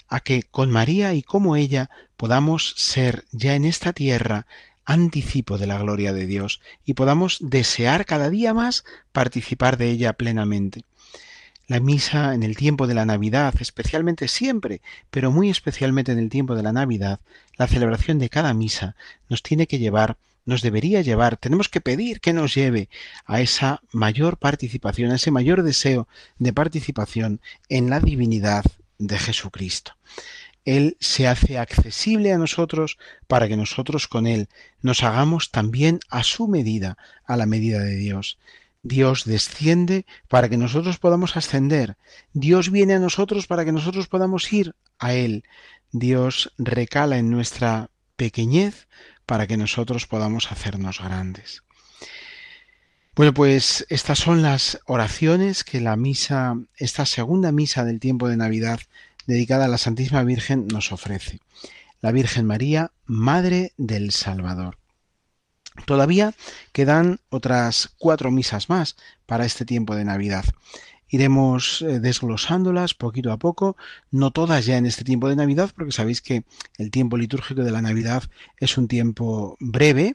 a 0.08 0.20
que 0.20 0.42
con 0.42 0.70
María 0.70 1.14
y 1.14 1.22
como 1.22 1.56
ella 1.56 1.90
podamos 2.16 2.74
ser 2.76 3.24
ya 3.30 3.54
en 3.54 3.64
esta 3.64 3.92
tierra 3.92 4.46
anticipo 4.84 5.56
de 5.56 5.66
la 5.66 5.78
gloria 5.78 6.12
de 6.12 6.26
Dios 6.26 6.60
y 6.84 6.94
podamos 6.94 7.38
desear 7.40 8.06
cada 8.06 8.28
día 8.28 8.54
más 8.54 8.84
participar 9.12 9.76
de 9.76 9.90
ella 9.90 10.14
plenamente. 10.14 10.84
La 11.70 11.78
misa 11.78 12.34
en 12.34 12.42
el 12.42 12.56
tiempo 12.56 12.88
de 12.88 12.94
la 12.94 13.06
Navidad, 13.06 13.54
especialmente 13.60 14.26
siempre, 14.26 14.80
pero 15.08 15.30
muy 15.30 15.50
especialmente 15.50 16.10
en 16.10 16.18
el 16.18 16.28
tiempo 16.28 16.56
de 16.56 16.64
la 16.64 16.72
Navidad, 16.72 17.20
la 17.58 17.68
celebración 17.68 18.18
de 18.18 18.28
cada 18.28 18.52
misa 18.54 18.96
nos 19.28 19.44
tiene 19.44 19.68
que 19.68 19.78
llevar, 19.78 20.16
nos 20.44 20.62
debería 20.62 21.00
llevar, 21.00 21.36
tenemos 21.36 21.68
que 21.68 21.80
pedir 21.80 22.20
que 22.20 22.32
nos 22.32 22.56
lleve 22.56 22.88
a 23.24 23.40
esa 23.40 23.82
mayor 23.92 24.36
participación, 24.36 25.12
a 25.12 25.14
ese 25.14 25.30
mayor 25.30 25.62
deseo 25.62 26.08
de 26.40 26.52
participación 26.52 27.40
en 27.68 27.88
la 27.88 28.00
divinidad 28.00 28.64
de 28.98 29.16
Jesucristo. 29.16 29.92
Él 30.64 30.96
se 30.98 31.28
hace 31.28 31.56
accesible 31.56 32.32
a 32.32 32.38
nosotros 32.38 32.98
para 33.28 33.46
que 33.46 33.56
nosotros 33.56 34.08
con 34.08 34.26
Él 34.26 34.48
nos 34.82 35.04
hagamos 35.04 35.52
también 35.52 36.00
a 36.08 36.24
su 36.24 36.48
medida, 36.48 36.98
a 37.26 37.36
la 37.36 37.46
medida 37.46 37.78
de 37.78 37.94
Dios. 37.94 38.38
Dios 38.82 39.24
desciende 39.24 40.06
para 40.28 40.48
que 40.48 40.56
nosotros 40.56 40.98
podamos 40.98 41.36
ascender. 41.36 41.96
Dios 42.32 42.70
viene 42.70 42.94
a 42.94 42.98
nosotros 42.98 43.46
para 43.46 43.64
que 43.64 43.72
nosotros 43.72 44.08
podamos 44.08 44.52
ir 44.52 44.74
a 44.98 45.14
Él. 45.14 45.44
Dios 45.92 46.52
recala 46.58 47.18
en 47.18 47.30
nuestra 47.30 47.90
pequeñez 48.16 48.88
para 49.26 49.46
que 49.46 49.56
nosotros 49.56 50.06
podamos 50.06 50.50
hacernos 50.50 51.00
grandes. 51.00 51.62
Bueno, 53.16 53.34
pues 53.34 53.86
estas 53.90 54.18
son 54.18 54.40
las 54.40 54.80
oraciones 54.86 55.64
que 55.64 55.80
la 55.80 55.96
misa, 55.96 56.56
esta 56.76 57.04
segunda 57.06 57.52
misa 57.52 57.84
del 57.84 58.00
tiempo 58.00 58.28
de 58.28 58.36
Navidad 58.36 58.80
dedicada 59.26 59.66
a 59.66 59.68
la 59.68 59.78
Santísima 59.78 60.24
Virgen 60.24 60.66
nos 60.68 60.92
ofrece. 60.92 61.40
La 62.00 62.12
Virgen 62.12 62.46
María, 62.46 62.92
Madre 63.04 63.72
del 63.76 64.10
Salvador. 64.12 64.79
Todavía 65.84 66.34
quedan 66.72 67.20
otras 67.28 67.90
cuatro 67.98 68.30
misas 68.30 68.68
más 68.68 68.96
para 69.26 69.44
este 69.44 69.64
tiempo 69.64 69.94
de 69.94 70.04
Navidad. 70.04 70.44
Iremos 71.08 71.82
eh, 71.82 71.98
desglosándolas 71.98 72.94
poquito 72.94 73.32
a 73.32 73.36
poco, 73.36 73.76
no 74.12 74.30
todas 74.30 74.64
ya 74.64 74.76
en 74.76 74.86
este 74.86 75.02
tiempo 75.04 75.28
de 75.28 75.36
Navidad, 75.36 75.70
porque 75.74 75.92
sabéis 75.92 76.22
que 76.22 76.44
el 76.78 76.90
tiempo 76.92 77.16
litúrgico 77.16 77.64
de 77.64 77.72
la 77.72 77.82
Navidad 77.82 78.22
es 78.58 78.78
un 78.78 78.86
tiempo 78.86 79.56
breve, 79.58 80.14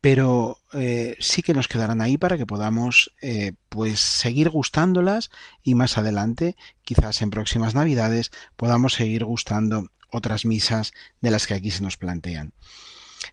pero 0.00 0.58
eh, 0.72 1.16
sí 1.20 1.42
que 1.42 1.54
nos 1.54 1.68
quedarán 1.68 2.00
ahí 2.00 2.18
para 2.18 2.36
que 2.36 2.44
podamos 2.44 3.14
eh, 3.22 3.52
pues 3.68 4.00
seguir 4.00 4.50
gustándolas 4.50 5.30
y 5.62 5.76
más 5.76 5.96
adelante, 5.96 6.56
quizás 6.82 7.22
en 7.22 7.30
próximas 7.30 7.76
Navidades, 7.76 8.32
podamos 8.56 8.94
seguir 8.94 9.24
gustando 9.24 9.90
otras 10.10 10.44
misas 10.44 10.92
de 11.20 11.30
las 11.30 11.46
que 11.46 11.54
aquí 11.54 11.70
se 11.70 11.84
nos 11.84 11.96
plantean. 11.96 12.52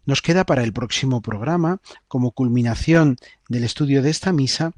Nos 0.06 0.22
queda 0.22 0.46
para 0.46 0.64
el 0.64 0.74
próximo 0.74 1.22
programa, 1.22 1.82
como 2.08 2.32
culminación 2.32 3.18
del 3.48 3.64
estudio 3.64 4.02
de 4.02 4.10
esta 4.10 4.34
misa, 4.34 4.74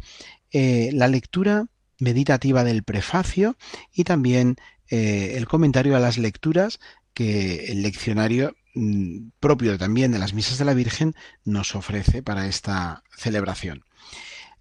eh, 0.52 0.89
la 0.93 1.08
lectura 1.08 1.67
meditativa 2.00 2.63
del 2.63 2.84
prefacio 2.84 3.56
y 3.93 4.04
también 4.04 4.56
el 4.93 5.47
comentario 5.47 5.95
a 5.95 6.02
las 6.02 6.17
lecturas 6.17 6.82
que 7.13 7.67
el 7.71 7.82
leccionario 7.82 8.56
Mm, 8.74 9.32
propio 9.41 9.78
también 9.78 10.13
de 10.13 10.19
las 10.19 10.34
misas 10.34 10.58
de 10.58 10.65
la 10.65 10.74
Virgen 10.74 11.13
nos 11.43 11.76
ofrece 11.76 12.24
para 12.24 12.47
esta 12.47 13.04
celebración. 13.17 13.84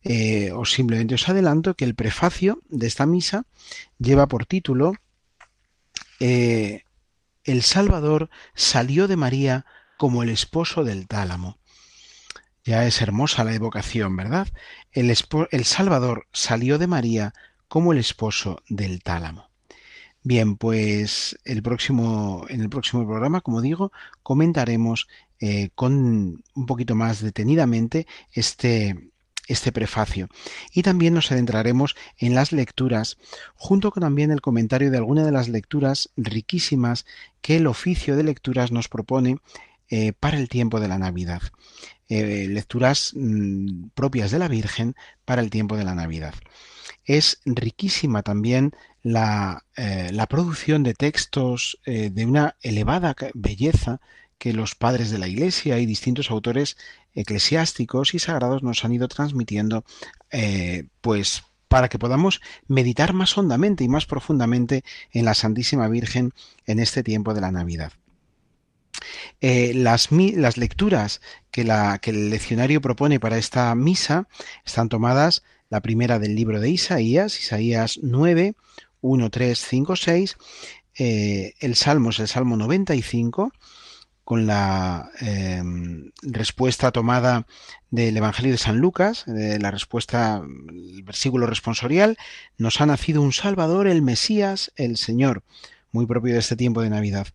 Eh, 0.03 0.53
simplemente 0.65 1.15
os 1.15 1.29
adelanto 1.29 1.75
que 1.75 1.85
el 1.85 1.95
prefacio 1.95 2.63
de 2.71 2.87
esta 2.87 3.07
misa 3.07 3.45
lleva 3.99 4.27
por 4.29 4.47
título 4.47 4.95
eh, 6.21 6.85
El 7.45 7.63
Salvador 7.63 8.31
salió 8.55 9.09
de 9.09 9.17
María 9.17 9.67
como 10.01 10.23
el 10.23 10.31
esposo 10.31 10.83
del 10.83 11.07
tálamo. 11.07 11.59
Ya 12.65 12.87
es 12.87 13.03
hermosa 13.03 13.45
la 13.45 13.53
evocación, 13.53 14.17
¿verdad? 14.17 14.49
El, 14.93 15.15
Salvador 15.67 16.27
salió 16.33 16.79
de 16.79 16.87
María 16.87 17.35
como 17.69 17.93
el 17.93 17.99
esposo 17.99 18.63
del 18.71 19.03
tálamo. 19.03 19.51
Bien, 20.23 20.57
pues 20.57 21.39
el 21.45 21.63
próximo, 21.63 22.47
en 22.49 22.63
el 22.63 22.71
próximo 22.71 23.07
programa, 23.07 23.43
como 23.43 23.61
digo, 23.61 23.93
comentaremos 24.23 25.07
eh, 25.39 25.69
con 25.75 26.43
un 26.55 26.67
poquito 26.67 26.95
más 26.95 27.21
detenidamente 27.21 28.07
este, 28.33 29.11
este 29.49 29.71
prefacio. 29.71 30.29
Y 30.73 30.83
también 30.83 31.13
nos 31.13 31.31
adentraremos 31.31 31.95
en 32.17 32.35
las 32.35 32.53
lecturas, 32.53 33.19
junto 33.55 33.91
con 33.91 34.01
también 34.01 34.31
el 34.31 34.41
comentario 34.41 34.91
de 34.91 34.97
alguna 34.97 35.27
de 35.27 35.33
las 35.33 35.51
lecturas 35.51 36.09
riquísimas 36.17 37.05
que 37.43 37.59
el 37.59 37.67
oficio 37.67 38.17
de 38.17 38.23
lecturas 38.23 38.73
nos 38.73 38.89
propone 38.89 39.37
eh, 39.93 40.13
para 40.13 40.39
el 40.39 40.49
tiempo 40.49 40.79
de 40.79 40.87
la 40.87 40.99
Navidad. 40.99 41.43
Eh, 42.09 42.47
lecturas 42.49 43.13
mm, 43.17 43.89
propias 43.95 44.31
de 44.31 44.39
la 44.39 44.47
Virgen 44.47 44.95
para 45.25 45.43
el 45.43 45.51
tiempo 45.51 45.77
de 45.77 45.85
la 45.85 45.97
Navidad. 45.97 46.35
Es 47.05 47.41
riquísima 47.45 48.23
también 48.23 48.73
eh, 49.03 50.11
la, 50.13 50.27
producción 50.29 50.85
de 50.85 50.95
textos 50.95 51.81
de 51.85 52.25
una 52.25 52.57
elevada 52.63 53.17
belleza 53.35 54.01
que 54.39 54.53
los 54.53 54.77
padres 54.77 55.11
de 55.11 55.19
la 55.19 55.27
Iglesia 55.27 55.81
y 55.81 55.87
distintos 55.87 56.31
autores 56.31 56.77
eclesiásticos 57.15 58.15
y 58.15 58.21
sagrados 58.21 58.63
nos 58.63 58.85
han 58.85 58.93
ido 58.93 59.09
transmitiendo, 59.09 59.85
pues 61.01 61.43
para 61.67 61.89
que 61.89 61.99
podamos 61.99 62.41
meditar 62.69 63.13
más 63.13 63.37
hondamente 63.37 63.85
y 63.85 63.89
más 63.89 64.07
profundamente 64.07 64.85
en 65.13 65.25
la 65.25 65.35
Santísima 65.35 65.89
Virgen 65.89 66.33
en 66.67 66.79
este 66.79 67.03
tiempo 67.03 67.35
de 67.35 67.41
la 67.41 67.51
Navidad. 67.51 67.93
Las, 69.41 70.11
las, 70.11 70.57
lecturas 70.57 71.21
que, 71.51 71.65
la, 71.65 71.99
que 71.99 72.11
el 72.11 72.31
leccionario 72.31 72.81
propone 72.81 73.21
para 73.21 73.39
esta 73.39 73.75
misa 73.75 74.29
están 74.65 74.89
tomadas 74.89 75.43
la 75.71 75.81
primera 75.81 76.19
del 76.19 76.35
libro 76.35 76.61
de 76.61 76.71
Isaías, 76.71 77.39
Isaías 77.39 78.01
9, 78.03 78.55
1, 79.01 79.31
3, 79.31 79.59
5, 79.59 79.97
6. 79.97 80.37
el 80.97 81.75
Salmo 81.77 82.11
es 82.11 82.19
el 82.19 82.29
Salmo 82.29 82.57
95, 82.57 83.53
con 84.31 84.47
la 84.47 85.11
em, 85.21 86.13
respuesta 86.23 86.93
tomada 86.93 87.49
del 87.91 88.17
Evangelio 88.17 88.53
de 88.53 88.59
San 88.59 88.79
Lucas, 88.79 89.25
la 89.27 89.73
respuesta, 89.73 90.41
el 90.69 91.03
versículo 91.03 91.47
responsorial, 91.47 92.17
nos 92.57 92.81
ha 92.81 92.87
nacido 92.87 93.23
un 93.23 93.33
Salvador, 93.33 93.89
el 93.89 94.03
Mesías, 94.03 94.73
el 94.77 94.99
Señor, 94.99 95.43
muy 95.91 96.07
propio 96.07 96.35
de 96.35 96.39
este 96.39 96.55
tiempo 96.55 96.81
de 96.81 96.91
Navidad. 96.91 97.27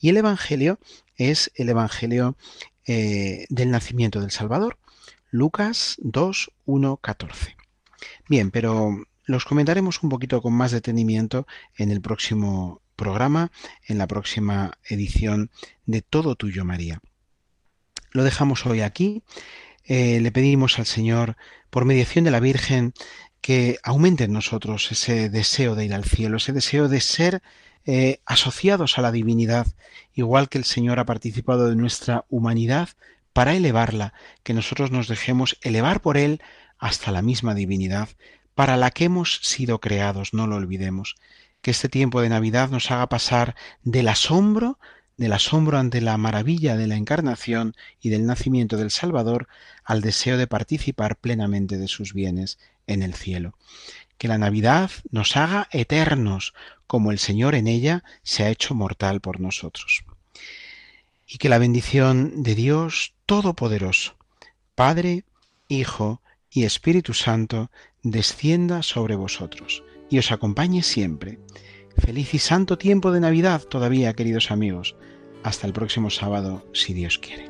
Y 0.00 0.08
el 0.08 0.16
Evangelio 0.16 0.78
es 1.18 1.50
el 1.56 1.68
Evangelio 1.68 2.36
eh, 2.86 3.44
del 3.50 3.70
nacimiento 3.70 4.20
del 4.20 4.30
Salvador, 4.30 4.78
Lucas 5.30 5.96
2, 5.98 6.52
1, 6.64 6.96
14. 6.96 7.56
Bien, 8.28 8.50
pero 8.50 9.04
los 9.26 9.44
comentaremos 9.44 10.02
un 10.02 10.08
poquito 10.08 10.40
con 10.40 10.54
más 10.54 10.72
detenimiento 10.72 11.46
en 11.76 11.90
el 11.90 12.00
próximo 12.00 12.80
programa, 12.96 13.52
en 13.86 13.98
la 13.98 14.06
próxima 14.06 14.78
edición 14.88 15.50
de 15.84 16.00
Todo 16.00 16.34
Tuyo 16.34 16.64
María. 16.64 17.00
Lo 18.12 18.24
dejamos 18.24 18.64
hoy 18.64 18.80
aquí. 18.80 19.22
Eh, 19.88 20.20
le 20.20 20.30
pedimos 20.30 20.78
al 20.78 20.84
Señor, 20.84 21.36
por 21.70 21.86
mediación 21.86 22.24
de 22.24 22.30
la 22.30 22.40
Virgen, 22.40 22.92
que 23.40 23.78
aumente 23.82 24.24
en 24.24 24.32
nosotros 24.32 24.92
ese 24.92 25.30
deseo 25.30 25.74
de 25.74 25.86
ir 25.86 25.94
al 25.94 26.04
cielo, 26.04 26.36
ese 26.36 26.52
deseo 26.52 26.88
de 26.88 27.00
ser 27.00 27.42
eh, 27.86 28.20
asociados 28.26 28.98
a 28.98 29.02
la 29.02 29.12
divinidad, 29.12 29.66
igual 30.12 30.50
que 30.50 30.58
el 30.58 30.64
Señor 30.64 30.98
ha 30.98 31.06
participado 31.06 31.70
de 31.70 31.76
nuestra 31.76 32.26
humanidad 32.28 32.90
para 33.32 33.54
elevarla, 33.54 34.12
que 34.42 34.52
nosotros 34.52 34.90
nos 34.90 35.08
dejemos 35.08 35.56
elevar 35.62 36.02
por 36.02 36.18
Él 36.18 36.42
hasta 36.78 37.10
la 37.10 37.22
misma 37.22 37.54
divinidad, 37.54 38.10
para 38.54 38.76
la 38.76 38.90
que 38.90 39.04
hemos 39.04 39.40
sido 39.42 39.80
creados, 39.80 40.34
no 40.34 40.46
lo 40.46 40.56
olvidemos. 40.56 41.16
Que 41.62 41.70
este 41.70 41.88
tiempo 41.88 42.20
de 42.20 42.28
Navidad 42.28 42.68
nos 42.68 42.90
haga 42.90 43.08
pasar 43.08 43.54
del 43.84 44.08
asombro, 44.08 44.78
del 45.18 45.34
asombro 45.34 45.78
ante 45.78 46.00
la 46.00 46.16
maravilla 46.16 46.76
de 46.76 46.86
la 46.86 46.96
encarnación 46.96 47.74
y 48.00 48.08
del 48.08 48.24
nacimiento 48.24 48.78
del 48.78 48.90
Salvador, 48.90 49.48
al 49.84 50.00
deseo 50.00 50.38
de 50.38 50.46
participar 50.46 51.16
plenamente 51.16 51.76
de 51.76 51.88
sus 51.88 52.14
bienes 52.14 52.58
en 52.86 53.02
el 53.02 53.12
cielo. 53.12 53.54
que 54.16 54.26
la 54.26 54.38
Navidad 54.38 54.90
nos 55.12 55.36
haga 55.36 55.68
eternos, 55.70 56.52
como 56.88 57.12
el 57.12 57.20
Señor 57.20 57.54
en 57.54 57.68
ella 57.68 58.02
se 58.24 58.42
ha 58.42 58.50
hecho 58.50 58.74
mortal 58.74 59.20
por 59.20 59.38
nosotros. 59.38 60.02
Y 61.24 61.38
que 61.38 61.48
la 61.48 61.58
bendición 61.58 62.42
de 62.42 62.56
Dios 62.56 63.14
Todopoderoso, 63.26 64.16
Padre, 64.74 65.22
Hijo 65.68 66.20
y 66.50 66.64
Espíritu 66.64 67.14
Santo, 67.14 67.70
descienda 68.02 68.82
sobre 68.82 69.14
vosotros 69.14 69.84
y 70.10 70.18
os 70.18 70.32
acompañe 70.32 70.82
siempre. 70.82 71.38
Feliz 71.98 72.32
y 72.34 72.38
santo 72.38 72.78
tiempo 72.78 73.12
de 73.12 73.20
Navidad 73.20 73.62
todavía, 73.62 74.14
queridos 74.14 74.50
amigos. 74.50 74.96
Hasta 75.42 75.66
el 75.66 75.72
próximo 75.72 76.10
sábado, 76.10 76.64
si 76.72 76.94
Dios 76.94 77.18
quiere. 77.18 77.48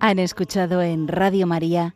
Han 0.00 0.18
escuchado 0.18 0.80
en 0.80 1.06
Radio 1.06 1.46
María 1.46 1.94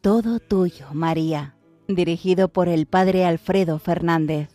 Todo 0.00 0.40
Tuyo, 0.40 0.86
María, 0.92 1.54
dirigido 1.86 2.48
por 2.48 2.68
el 2.68 2.86
Padre 2.86 3.24
Alfredo 3.24 3.78
Fernández. 3.78 4.53